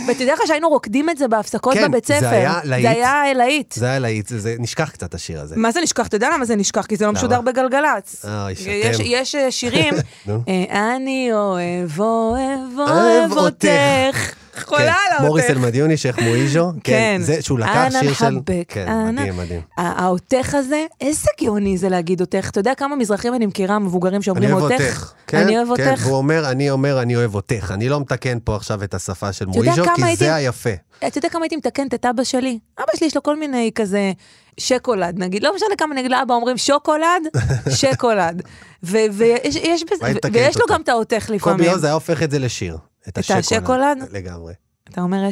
ואתה 0.10 0.24
יודע 0.24 0.34
לך 0.34 0.42
שהיינו 0.48 0.70
רוקדים 0.70 1.10
את 1.10 1.18
זה 1.18 1.28
בהפסקות 1.28 1.74
כן, 1.74 1.88
בבית 1.88 2.06
ספר. 2.06 2.20
זה 2.20 2.30
היה 2.30 2.60
להיט. 2.64 2.84
זה 2.84 2.90
היה 2.90 3.34
להיט. 3.34 3.74
זה 3.74 3.86
היה 3.86 4.00
להיט, 4.00 4.28
זה 4.28 4.56
נשכח 4.60 4.90
קצת 4.90 5.14
השיר 5.14 5.42
הזה. 5.42 5.56
מה 5.58 5.72
זה 5.72 5.82
נשכח? 5.82 6.08
אתה 6.08 6.16
יודע 6.16 6.30
למה 6.34 6.46
זה 6.46 6.56
נשכח? 6.56 6.86
כי 6.86 6.96
זה 6.96 7.06
לא 7.06 7.12
משודר 7.12 7.42
בגלגלצ. 7.42 8.26
אוי, 8.26 8.56
שאתם. 8.56 9.04
יש 9.04 9.36
אה, 9.36 9.52
שירים, 9.52 9.94
אה, 10.48 10.96
אני 10.96 11.30
אוהב, 11.34 12.00
אוהב, 12.00 12.80
אוהב 12.80 13.32
אותך. 13.32 14.39
חולה 14.66 14.82
על 14.82 15.12
העוטף. 15.12 15.26
מוריס 15.26 15.50
אלמדיוני, 15.50 15.98
שייח' 15.98 16.20
מואיז'ו, 16.20 16.72
כן, 16.84 17.22
זה 17.24 17.42
שהוא 17.42 17.60
לקח 17.60 17.88
שיר 18.00 18.14
של... 18.14 18.26
אנא 18.26 18.36
מחבק, 18.36 18.66
כן, 18.68 19.14
מדהים, 19.14 19.38
מדהים. 19.38 19.62
העוטך 19.78 20.54
הזה, 20.54 20.86
איזה 21.02 21.30
גאוני 21.42 21.78
זה 21.78 21.90
להגיד 21.90 22.20
עוטך. 22.20 22.50
אתה 22.50 22.60
יודע 22.60 22.76
כמה 22.76 22.96
מזרחים 22.96 23.36
אני 23.36 23.46
מכירה, 23.46 23.80
מבוגרים 23.80 24.22
שאומרים 24.22 24.52
עוטך? 24.52 25.14
אני 25.34 25.58
אוהב 25.58 25.70
אותך. 25.70 25.84
כן, 25.84 25.94
והוא 26.00 26.18
אומר, 26.18 26.50
אני 26.50 26.70
אומר, 26.70 27.02
אני 27.02 27.16
אוהב 27.16 27.36
אותך. 27.36 27.72
אני 27.74 27.90
לא 27.90 28.00
מתקן 28.00 28.38
פה 28.44 28.56
עכשיו 28.56 28.84
את 28.84 28.94
השפה 28.94 29.34
של 29.34 29.46
מואיז'ו, 29.46 29.84
כי 29.96 30.16
זה 30.16 30.36
היפה. 30.36 30.70
אתה 31.08 31.18
יודע 31.18 31.30
כמה 31.30 31.44
הייתי 31.44 31.56
מתקנת 31.56 31.94
את 31.94 32.06
אבא 32.06 32.24
שלי? 32.24 32.60
אבא 32.80 32.88
שלי 32.96 33.08
יש 33.08 33.16
לו 33.16 33.24
כל 33.24 33.40
מיני 33.40 33.72
כזה 33.76 34.12
שקולד, 34.58 35.20
נגיד, 35.20 35.44
לא 35.44 35.56
משנה 35.56 35.76
כמה 35.78 35.96
נגיד 35.96 36.12
לאבא 36.12 36.34
אומרים 36.34 36.58
שוקולד, 36.58 37.24
שקולד. 37.80 38.42
ויש 38.84 40.58
לו 40.58 40.66
גם 40.70 40.82
את 40.82 40.90
העוטך 40.90 41.30
לפעמים. 41.30 41.58
קובי 41.58 41.70
עוז 41.70 41.84
היה 41.84 41.94
הופך 41.94 42.24
את 42.24 42.32
זה 42.32 42.40
לשיר. 42.40 42.78
את 43.10 43.18
השוקולד? 43.18 43.98
לגמרי. 44.12 44.54
אתה 44.90 45.02
אומר, 45.02 45.30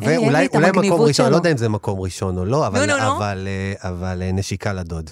ואולי 0.00 0.48
מקום 0.74 1.00
ראשון, 1.00 1.26
אני 1.26 1.32
לא 1.32 1.36
יודע 1.36 1.52
אם 1.52 1.56
זה 1.56 1.68
מקום 1.68 2.00
ראשון 2.00 2.38
או 2.38 2.44
לא, 2.44 2.66
אבל 2.66 3.48
אה, 3.48 3.90
אה, 4.04 4.32
נשיקה 4.32 4.72
לדוד. 4.72 5.10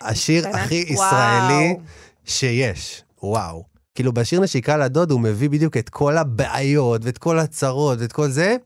השיר 0.00 0.48
הכי 0.48 0.84
ישראלי 0.88 1.76
שיש, 2.24 3.02
וואו. 3.22 3.64
כאילו 3.94 4.12
בשיר 4.12 4.40
נשיקה 4.40 4.76
לדוד 4.76 5.10
הוא 5.10 5.20
מביא 5.20 5.50
בדיוק 5.50 5.76
את 5.76 5.88
כל 5.88 6.18
הבעיות 6.18 7.04
ואת 7.04 7.18
כל 7.18 7.38
הצרות 7.38 7.98
ואת 8.00 8.12
כל 8.12 8.28
זה. 8.28 8.56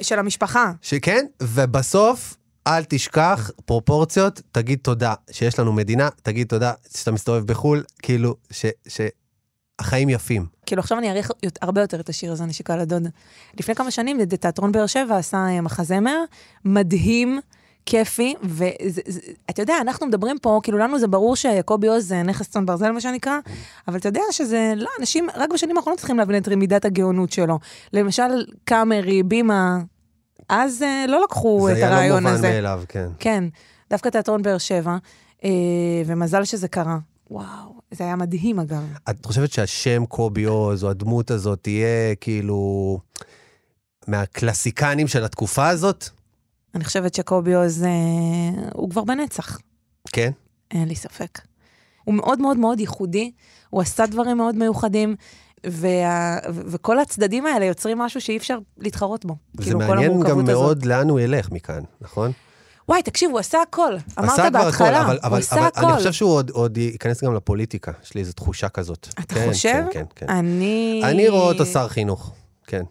של 0.00 0.18
המשפחה. 0.18 0.72
שכן, 0.82 1.26
ובסוף 1.42 2.36
אל 2.66 2.84
תשכח 2.84 3.50
פרופורציות, 3.64 4.40
תגיד 4.52 4.78
תודה 4.82 5.14
שיש 5.30 5.58
לנו 5.58 5.72
מדינה, 5.72 6.08
תגיד 6.22 6.46
תודה 6.46 6.72
שאתה 6.96 7.12
מסתובב 7.12 7.46
בחו"ל, 7.46 7.84
כאילו, 8.02 8.36
ש, 8.50 8.66
החיים 9.78 10.08
יפים. 10.08 10.46
כאילו 10.70 10.80
עכשיו 10.80 10.98
אני 10.98 11.08
אעריך 11.08 11.30
הרבה 11.62 11.80
יותר 11.80 12.00
את 12.00 12.08
השיר 12.08 12.32
הזה, 12.32 12.44
נשיקה 12.44 12.76
לדוד. 12.76 13.02
לפני 13.60 13.74
כמה 13.74 13.90
שנים 13.90 14.24
תיאטרון 14.24 14.72
באר 14.72 14.86
שבע 14.86 15.16
עשה 15.16 15.36
אה, 15.36 15.60
מחזמר 15.60 16.24
מדהים. 16.64 17.40
כיפי, 17.86 18.34
ואתה 18.42 19.62
יודע, 19.62 19.74
אנחנו 19.80 20.06
מדברים 20.06 20.38
פה, 20.38 20.60
כאילו 20.62 20.78
לנו 20.78 20.98
זה 20.98 21.06
ברור 21.06 21.36
שקובי 21.36 21.88
עוז 21.88 22.08
זה 22.08 22.22
נכס 22.22 22.48
צאן 22.48 22.66
ברזל, 22.66 22.90
מה 22.90 23.00
שנקרא, 23.00 23.38
אבל 23.88 23.98
אתה 23.98 24.08
יודע 24.08 24.20
שזה, 24.30 24.72
לא, 24.76 24.88
אנשים 25.00 25.28
רק 25.34 25.52
בשנים 25.52 25.76
האחרונות 25.76 25.98
צריכים 25.98 26.18
להבין 26.18 26.36
את 26.36 26.48
מידת 26.48 26.84
הגאונות 26.84 27.32
שלו. 27.32 27.58
למשל, 27.92 28.46
קאמרי, 28.64 29.22
בימה, 29.22 29.78
אז 30.48 30.82
אה, 30.82 31.04
לא 31.08 31.22
לקחו 31.24 31.68
את 31.68 31.76
הרעיון 31.82 32.26
הזה. 32.26 32.36
זה 32.36 32.48
היה 32.48 32.60
לא 32.60 32.70
מובן 32.70 32.80
מאליו, 32.80 32.82
כן. 32.88 33.08
כן, 33.18 33.44
דווקא 33.90 34.08
תיאטרון 34.08 34.42
באר 34.42 34.58
שבע, 34.58 34.96
אה, 35.44 35.50
ומזל 36.06 36.44
שזה 36.44 36.68
קרה. 36.68 36.98
וואו, 37.30 37.79
זה 37.90 38.04
היה 38.04 38.16
מדהים 38.16 38.60
אגב. 38.60 38.84
את 39.10 39.26
חושבת 39.26 39.52
שהשם 39.52 40.06
קובי 40.06 40.44
עוז, 40.44 40.84
או 40.84 40.90
הדמות 40.90 41.30
הזאת, 41.30 41.58
תהיה 41.62 42.14
כאילו 42.20 42.98
מהקלסיקנים 44.08 45.08
של 45.08 45.24
התקופה 45.24 45.68
הזאת? 45.68 46.04
אני 46.74 46.84
חושבת 46.84 47.14
שקובי 47.14 47.54
עוז, 47.54 47.82
אה, 47.82 47.90
הוא 48.74 48.90
כבר 48.90 49.04
בנצח. 49.04 49.58
כן? 50.12 50.30
אין 50.70 50.88
לי 50.88 50.94
ספק. 50.94 51.38
הוא 52.04 52.14
מאוד 52.14 52.40
מאוד 52.40 52.56
מאוד 52.56 52.80
ייחודי, 52.80 53.30
הוא 53.70 53.80
עשה 53.80 54.06
דברים 54.06 54.36
מאוד 54.36 54.54
מיוחדים, 54.54 55.16
וה... 55.66 56.38
וכל 56.52 56.98
הצדדים 56.98 57.46
האלה 57.46 57.64
יוצרים 57.64 57.98
משהו 57.98 58.20
שאי 58.20 58.36
אפשר 58.36 58.58
להתחרות 58.78 59.24
בו. 59.24 59.36
זה 59.54 59.62
כאילו, 59.62 59.78
מעניין 59.78 60.20
גם 60.20 60.44
מאוד 60.44 60.50
הזאת. 60.50 60.86
לאן 60.86 61.08
הוא 61.08 61.20
ילך 61.20 61.50
מכאן, 61.50 61.82
נכון? 62.00 62.32
וואי, 62.90 63.02
תקשיב, 63.02 63.30
הוא 63.30 63.38
עשה 63.38 63.62
הכל. 63.62 63.94
אמרת 64.18 64.52
בהתחלה, 64.52 65.02
אבל, 65.02 65.18
אבל, 65.22 65.30
הוא 65.30 65.38
עשה 65.38 65.66
הכל. 65.66 65.86
אני 65.86 65.96
חושב 65.96 66.12
שהוא 66.12 66.30
עוד, 66.30 66.50
עוד 66.50 66.76
ייכנס 66.76 67.24
גם 67.24 67.34
לפוליטיקה, 67.34 67.92
יש 68.04 68.14
לי 68.14 68.20
איזו 68.20 68.32
תחושה 68.32 68.68
כזאת. 68.68 69.08
אתה 69.20 69.34
כן, 69.34 69.48
חושב? 69.48 69.84
כן, 69.92 70.04
כן, 70.16 70.26
כן. 70.26 70.28
אני... 70.28 71.00
אני 71.04 71.28
רואה 71.28 71.42
אותו 71.42 71.66
שר 71.66 71.88
חינוך, 71.88 72.34
כן. 72.66 72.82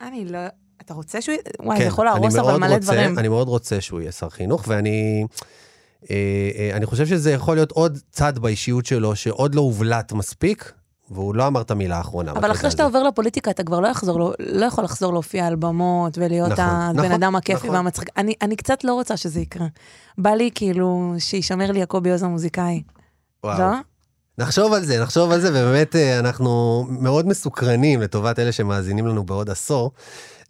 אני 0.00 0.24
לא... 0.24 0.38
אתה 0.80 0.94
רוצה 0.94 1.20
שהוא... 1.20 1.36
וואי, 1.60 1.76
כן, 1.76 1.82
זה 1.82 1.88
יכול 1.88 2.04
להרוס 2.04 2.36
אבל 2.36 2.56
מלא 2.56 2.66
רוצה- 2.74 2.78
דברים. 2.78 3.18
אני 3.18 3.28
מאוד 3.28 3.48
רוצה 3.48 3.80
שהוא 3.80 4.00
יהיה 4.00 4.12
שר 4.12 4.30
חינוך, 4.30 4.64
ואני... 4.68 5.26
אה, 6.10 6.16
אה, 6.58 6.76
אני 6.76 6.86
חושב 6.86 7.06
שזה 7.06 7.32
יכול 7.32 7.56
להיות 7.56 7.72
עוד 7.72 7.98
צד 8.10 8.38
באישיות 8.38 8.86
שלו, 8.86 9.16
שעוד 9.16 9.54
לא 9.54 9.60
הובלט 9.60 10.12
מספיק, 10.12 10.72
והוא 11.10 11.34
לא 11.34 11.46
אמר 11.46 11.60
את 11.60 11.70
המילה 11.70 11.96
האחרונה. 11.96 12.32
אבל 12.32 12.52
אחרי 12.52 12.70
שאתה. 12.70 12.84
עובר 12.84 13.02
לפוליטיקה, 13.02 13.50
אתה 13.50 13.64
כבר 13.64 13.80
לא, 13.80 13.88
יחזור, 13.88 14.18
לא, 14.20 14.32
לא 14.38 14.66
יכול 14.66 14.84
לחזור 14.84 15.12
להופיע 15.12 15.46
על 15.46 15.56
במות 15.56 16.18
ולהיות 16.18 16.50
נכון, 16.50 16.64
הבן 16.64 16.98
נכון, 16.98 17.12
אדם 17.12 17.36
הכיפי 17.36 17.58
נכון. 17.58 17.70
והמצחיק. 17.70 18.08
אני, 18.16 18.34
אני 18.42 18.56
קצת 18.56 18.84
לא 18.84 18.94
רוצה 18.94 19.16
שזה 19.16 19.40
יקרה. 19.40 19.66
בא 20.18 20.30
לי 20.30 20.50
כאילו 20.54 21.14
שישמר 21.18 21.72
לי 21.72 21.82
הקובי 21.82 22.10
עוז 22.10 22.22
המוזיקאי. 22.22 22.82
וואו. 23.44 23.58
לא? 23.58 23.74
נחשוב 24.38 24.72
על 24.72 24.84
זה, 24.84 25.02
נחשוב 25.02 25.30
על 25.30 25.40
זה, 25.40 25.48
ובאמת 25.50 25.96
אה, 25.96 26.18
אנחנו 26.18 26.84
מאוד 26.88 27.26
מסוקרנים 27.26 28.00
לטובת 28.00 28.38
אלה 28.38 28.52
שמאזינים 28.52 29.06
לנו 29.06 29.24
בעוד 29.24 29.50
עשור. 29.50 29.92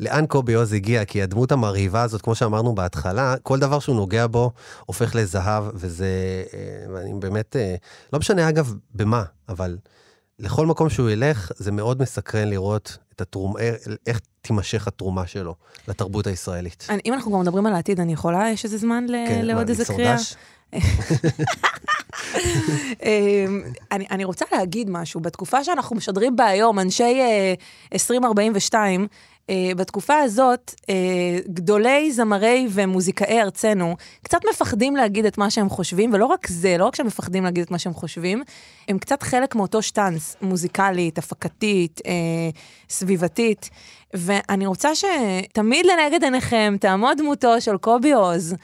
לאן 0.00 0.26
קובי 0.26 0.54
עוז 0.54 0.72
הגיע? 0.72 1.04
כי 1.04 1.22
הדמות 1.22 1.52
המרהיבה 1.52 2.02
הזאת, 2.02 2.22
כמו 2.22 2.34
שאמרנו 2.34 2.74
בהתחלה, 2.74 3.34
כל 3.42 3.58
דבר 3.58 3.78
שהוא 3.78 3.96
נוגע 3.96 4.26
בו 4.26 4.50
הופך 4.86 5.14
לזהב, 5.14 5.64
וזה, 5.74 6.06
אה, 6.54 6.92
ואני 6.94 7.14
באמת, 7.18 7.56
אה, 7.56 7.74
לא 8.12 8.18
משנה 8.18 8.48
אגב 8.48 8.74
במה, 8.94 9.22
אבל 9.48 9.76
לכל 10.38 10.66
מקום 10.66 10.90
שהוא 10.90 11.10
ילך, 11.10 11.52
זה 11.56 11.72
מאוד 11.72 12.02
מסקרן 12.02 12.48
לראות 12.48 12.98
את 13.14 13.20
התרום, 13.20 13.56
אה, 13.56 13.74
איך 14.06 14.20
תימשך 14.40 14.88
התרומה 14.88 15.26
שלו 15.26 15.54
לתרבות 15.88 16.26
הישראלית. 16.26 16.86
אני, 16.90 17.00
אם 17.06 17.14
אנחנו 17.14 17.30
כבר 17.30 17.40
מדברים 17.40 17.66
על 17.66 17.74
העתיד, 17.74 18.00
אני 18.00 18.12
יכולה, 18.12 18.50
יש 18.50 18.64
איזה 18.64 18.78
זמן 18.78 19.04
ל, 19.08 19.14
כן, 19.28 19.44
לעוד 19.44 19.68
איזה 19.68 19.84
קריאה? 19.84 20.16
אמ, 23.02 23.62
אני, 23.92 24.06
אני 24.10 24.24
רוצה 24.24 24.44
להגיד 24.52 24.90
משהו. 24.90 25.20
בתקופה 25.20 25.64
שאנחנו 25.64 25.96
משדרים 25.96 26.36
בה 26.36 26.46
היום, 26.46 26.78
אנשי 26.78 27.20
אה, 27.20 27.54
2042, 27.92 29.00
אה, 29.00 29.06
בתקופה 29.76 30.18
הזאת, 30.18 30.74
אה, 30.88 30.94
גדולי 31.48 32.12
זמרי 32.12 32.66
ומוזיקאי 32.70 33.42
ארצנו 33.42 33.96
קצת 34.22 34.40
מפחדים 34.50 34.96
להגיד 34.96 35.26
את 35.26 35.38
מה 35.38 35.50
שהם 35.50 35.68
חושבים, 35.68 36.10
ולא 36.12 36.26
רק 36.26 36.46
זה, 36.48 36.76
לא 36.78 36.84
רק 36.84 36.94
שהם 36.94 37.06
מפחדים 37.06 37.44
להגיד 37.44 37.62
את 37.64 37.70
מה 37.70 37.78
שהם 37.78 37.94
חושבים, 37.94 38.42
הם 38.88 38.98
קצת 38.98 39.22
חלק 39.22 39.54
מאותו 39.54 39.82
שטאנץ, 39.82 40.36
מוזיקלית, 40.42 41.18
הפקתית, 41.18 42.00
אה, 42.06 42.12
סביבתית. 42.88 43.70
ואני 44.14 44.66
רוצה 44.66 44.90
שתמיד 44.94 45.86
לנגד 45.86 46.24
עיניכם 46.24 46.76
תעמוד 46.80 47.18
דמותו 47.18 47.60
של 47.60 47.76
קובי 47.76 48.12
עוז. 48.12 48.54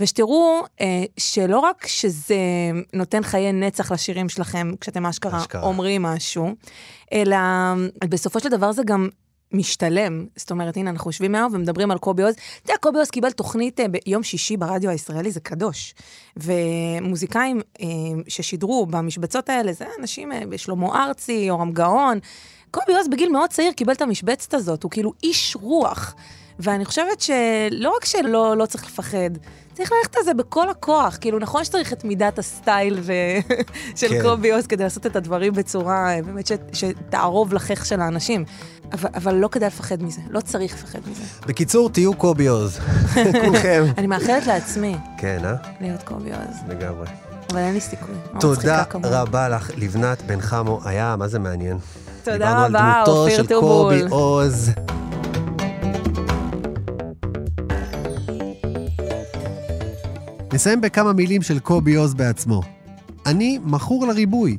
ושתראו 0.00 0.62
אה, 0.80 1.04
שלא 1.16 1.58
רק 1.58 1.86
שזה 1.86 2.36
נותן 2.92 3.22
חיי 3.22 3.52
נצח 3.52 3.92
לשירים 3.92 4.28
שלכם, 4.28 4.70
כשאתם 4.80 5.06
אשכרה 5.06 5.38
אשכרה. 5.38 5.62
אומרים 5.62 6.02
משהו, 6.02 6.54
אלא 7.12 7.36
בסופו 8.08 8.40
של 8.40 8.48
דבר 8.48 8.72
זה 8.72 8.82
גם 8.86 9.08
משתלם. 9.54 10.26
זאת 10.36 10.50
אומרת, 10.50 10.76
הנה, 10.76 10.90
אנחנו 10.90 11.08
יושבים 11.08 11.34
היום 11.34 11.54
ומדברים 11.54 11.90
על 11.90 11.98
קובי 11.98 12.22
עוז. 12.22 12.34
אתה 12.34 12.72
יודע, 12.72 12.78
קובי 12.80 12.98
עוז 12.98 13.10
קיבל 13.10 13.30
תוכנית 13.30 13.80
אה, 13.80 13.86
ביום 13.88 14.22
שישי 14.22 14.56
ברדיו 14.56 14.90
הישראלי, 14.90 15.30
זה 15.30 15.40
קדוש. 15.40 15.94
ומוזיקאים 16.36 17.60
אה, 17.80 17.86
ששידרו 18.28 18.86
במשבצות 18.86 19.48
האלה, 19.48 19.72
זה 19.72 19.84
אנשים, 20.00 20.32
אה, 20.32 20.42
שלמה 20.56 21.04
ארצי, 21.04 21.32
יורם 21.32 21.72
גאון. 21.72 22.18
קובי 22.70 22.94
עוז 22.94 23.08
בגיל 23.08 23.32
מאוד 23.32 23.50
צעיר 23.50 23.72
קיבל 23.72 23.92
את 23.92 24.02
המשבצת 24.02 24.54
הזאת, 24.54 24.82
הוא 24.82 24.90
כאילו 24.90 25.12
איש 25.22 25.56
רוח. 25.60 26.14
ואני 26.58 26.84
חושבת 26.84 27.20
שלא 27.20 27.94
רק 27.96 28.04
שלא 28.04 28.56
לא 28.56 28.66
צריך 28.66 28.84
לפחד, 28.84 29.30
צריך 29.74 29.92
ללכת 29.92 30.16
על 30.16 30.22
זה 30.24 30.34
בכל 30.34 30.70
הכוח. 30.70 31.18
כאילו, 31.20 31.38
נכון 31.38 31.64
שצריך 31.64 31.92
את 31.92 32.04
מידת 32.04 32.38
הסטייל 32.38 32.98
ו... 33.02 33.12
של 34.00 34.08
כן. 34.08 34.22
קובי 34.22 34.52
עוז 34.52 34.66
כדי 34.66 34.84
לעשות 34.84 35.06
את 35.06 35.16
הדברים 35.16 35.52
בצורה 35.52 36.14
אה, 36.14 36.22
באמת 36.22 36.46
ש... 36.46 36.52
שתערוב 36.72 37.54
לחך 37.54 37.86
של 37.86 38.00
האנשים. 38.00 38.44
אבל, 38.92 39.10
אבל 39.14 39.34
לא 39.34 39.48
כדאי 39.48 39.66
לפחד 39.66 40.02
מזה, 40.02 40.20
לא 40.30 40.40
צריך 40.40 40.74
לפחד 40.74 40.98
מזה. 41.10 41.22
בקיצור, 41.46 41.90
תהיו 41.90 42.14
קובי 42.14 42.46
עוז. 42.46 42.78
כולכם. 43.44 43.84
אני 43.98 44.06
מאחלת 44.06 44.46
לעצמי 44.46 44.96
כן, 45.18 45.38
אה? 45.44 45.54
להיות 45.80 46.02
קובי 46.02 46.30
עוז, 46.30 46.56
לגמרי. 46.68 47.06
אבל 47.50 47.58
אין 47.58 47.74
לי 47.74 47.80
סיכוי. 47.80 48.14
לא 48.34 48.40
תודה. 48.40 48.82
רבה 49.04 49.48
לך, 49.48 49.70
לבנת 49.76 50.22
בן 50.22 50.40
חמו. 50.40 50.80
היה, 50.84 51.16
מה 51.18 51.28
זה 51.28 51.38
מעניין. 51.38 51.78
תודה 52.22 52.36
דיברנו 52.38 52.64
רבה, 52.64 52.80
על 52.80 52.94
דמותו 52.94 53.22
אופיר 53.22 53.36
של 53.36 53.46
טובול. 53.46 53.98
קובי 53.98 54.10
עוז. 54.10 54.70
נסיים 60.54 60.80
בכמה 60.80 61.12
מילים 61.12 61.42
של 61.42 61.58
קובי 61.58 61.94
עוז 61.94 62.14
בעצמו. 62.14 62.62
אני 63.26 63.58
מכור 63.64 64.06
לריבוי, 64.06 64.58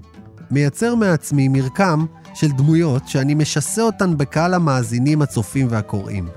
מייצר 0.52 0.96
מעצמי 0.96 1.48
מרקם 1.48 2.06
של 2.34 2.52
דמויות 2.52 3.08
שאני 3.08 3.34
משסה 3.34 3.82
אותן 3.82 4.18
בקהל 4.18 4.54
המאזינים, 4.54 5.22
הצופים 5.22 5.68
והקוראים. 5.70 6.28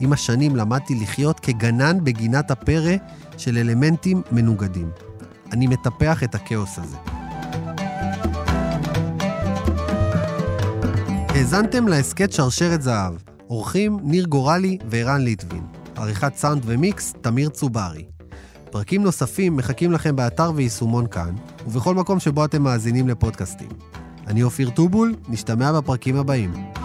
עם 0.00 0.12
השנים 0.12 0.56
למדתי 0.56 0.94
לחיות 0.94 1.40
כגנן 1.40 2.04
בגינת 2.04 2.50
הפרא 2.50 2.96
של 3.36 3.58
אלמנטים 3.58 4.22
מנוגדים. 4.32 4.90
אני 5.52 5.66
מטפח 5.66 6.22
את 6.22 6.34
הכאוס 6.34 6.78
הזה. 6.78 6.96
האזנתם 11.28 11.88
להסכת 11.88 12.32
שרשרת 12.32 12.82
זהב, 12.82 13.14
אורחים 13.50 13.98
ניר 14.02 14.24
גורלי 14.24 14.78
וערן 14.90 15.20
ליטבין, 15.20 15.62
עריכת 15.96 16.32
סאונד 16.36 16.62
ומיקס 16.66 17.14
תמיר 17.20 17.48
צוברי. 17.48 18.04
פרקים 18.72 19.02
נוספים 19.02 19.56
מחכים 19.56 19.92
לכם 19.92 20.16
באתר 20.16 20.52
ויישומון 20.54 21.06
כאן, 21.06 21.34
ובכל 21.66 21.94
מקום 21.94 22.20
שבו 22.20 22.44
אתם 22.44 22.62
מאזינים 22.62 23.08
לפודקאסטים. 23.08 23.68
אני 24.26 24.42
אופיר 24.42 24.70
טובול, 24.70 25.14
נשתמע 25.28 25.72
בפרקים 25.72 26.16
הבאים. 26.16 26.81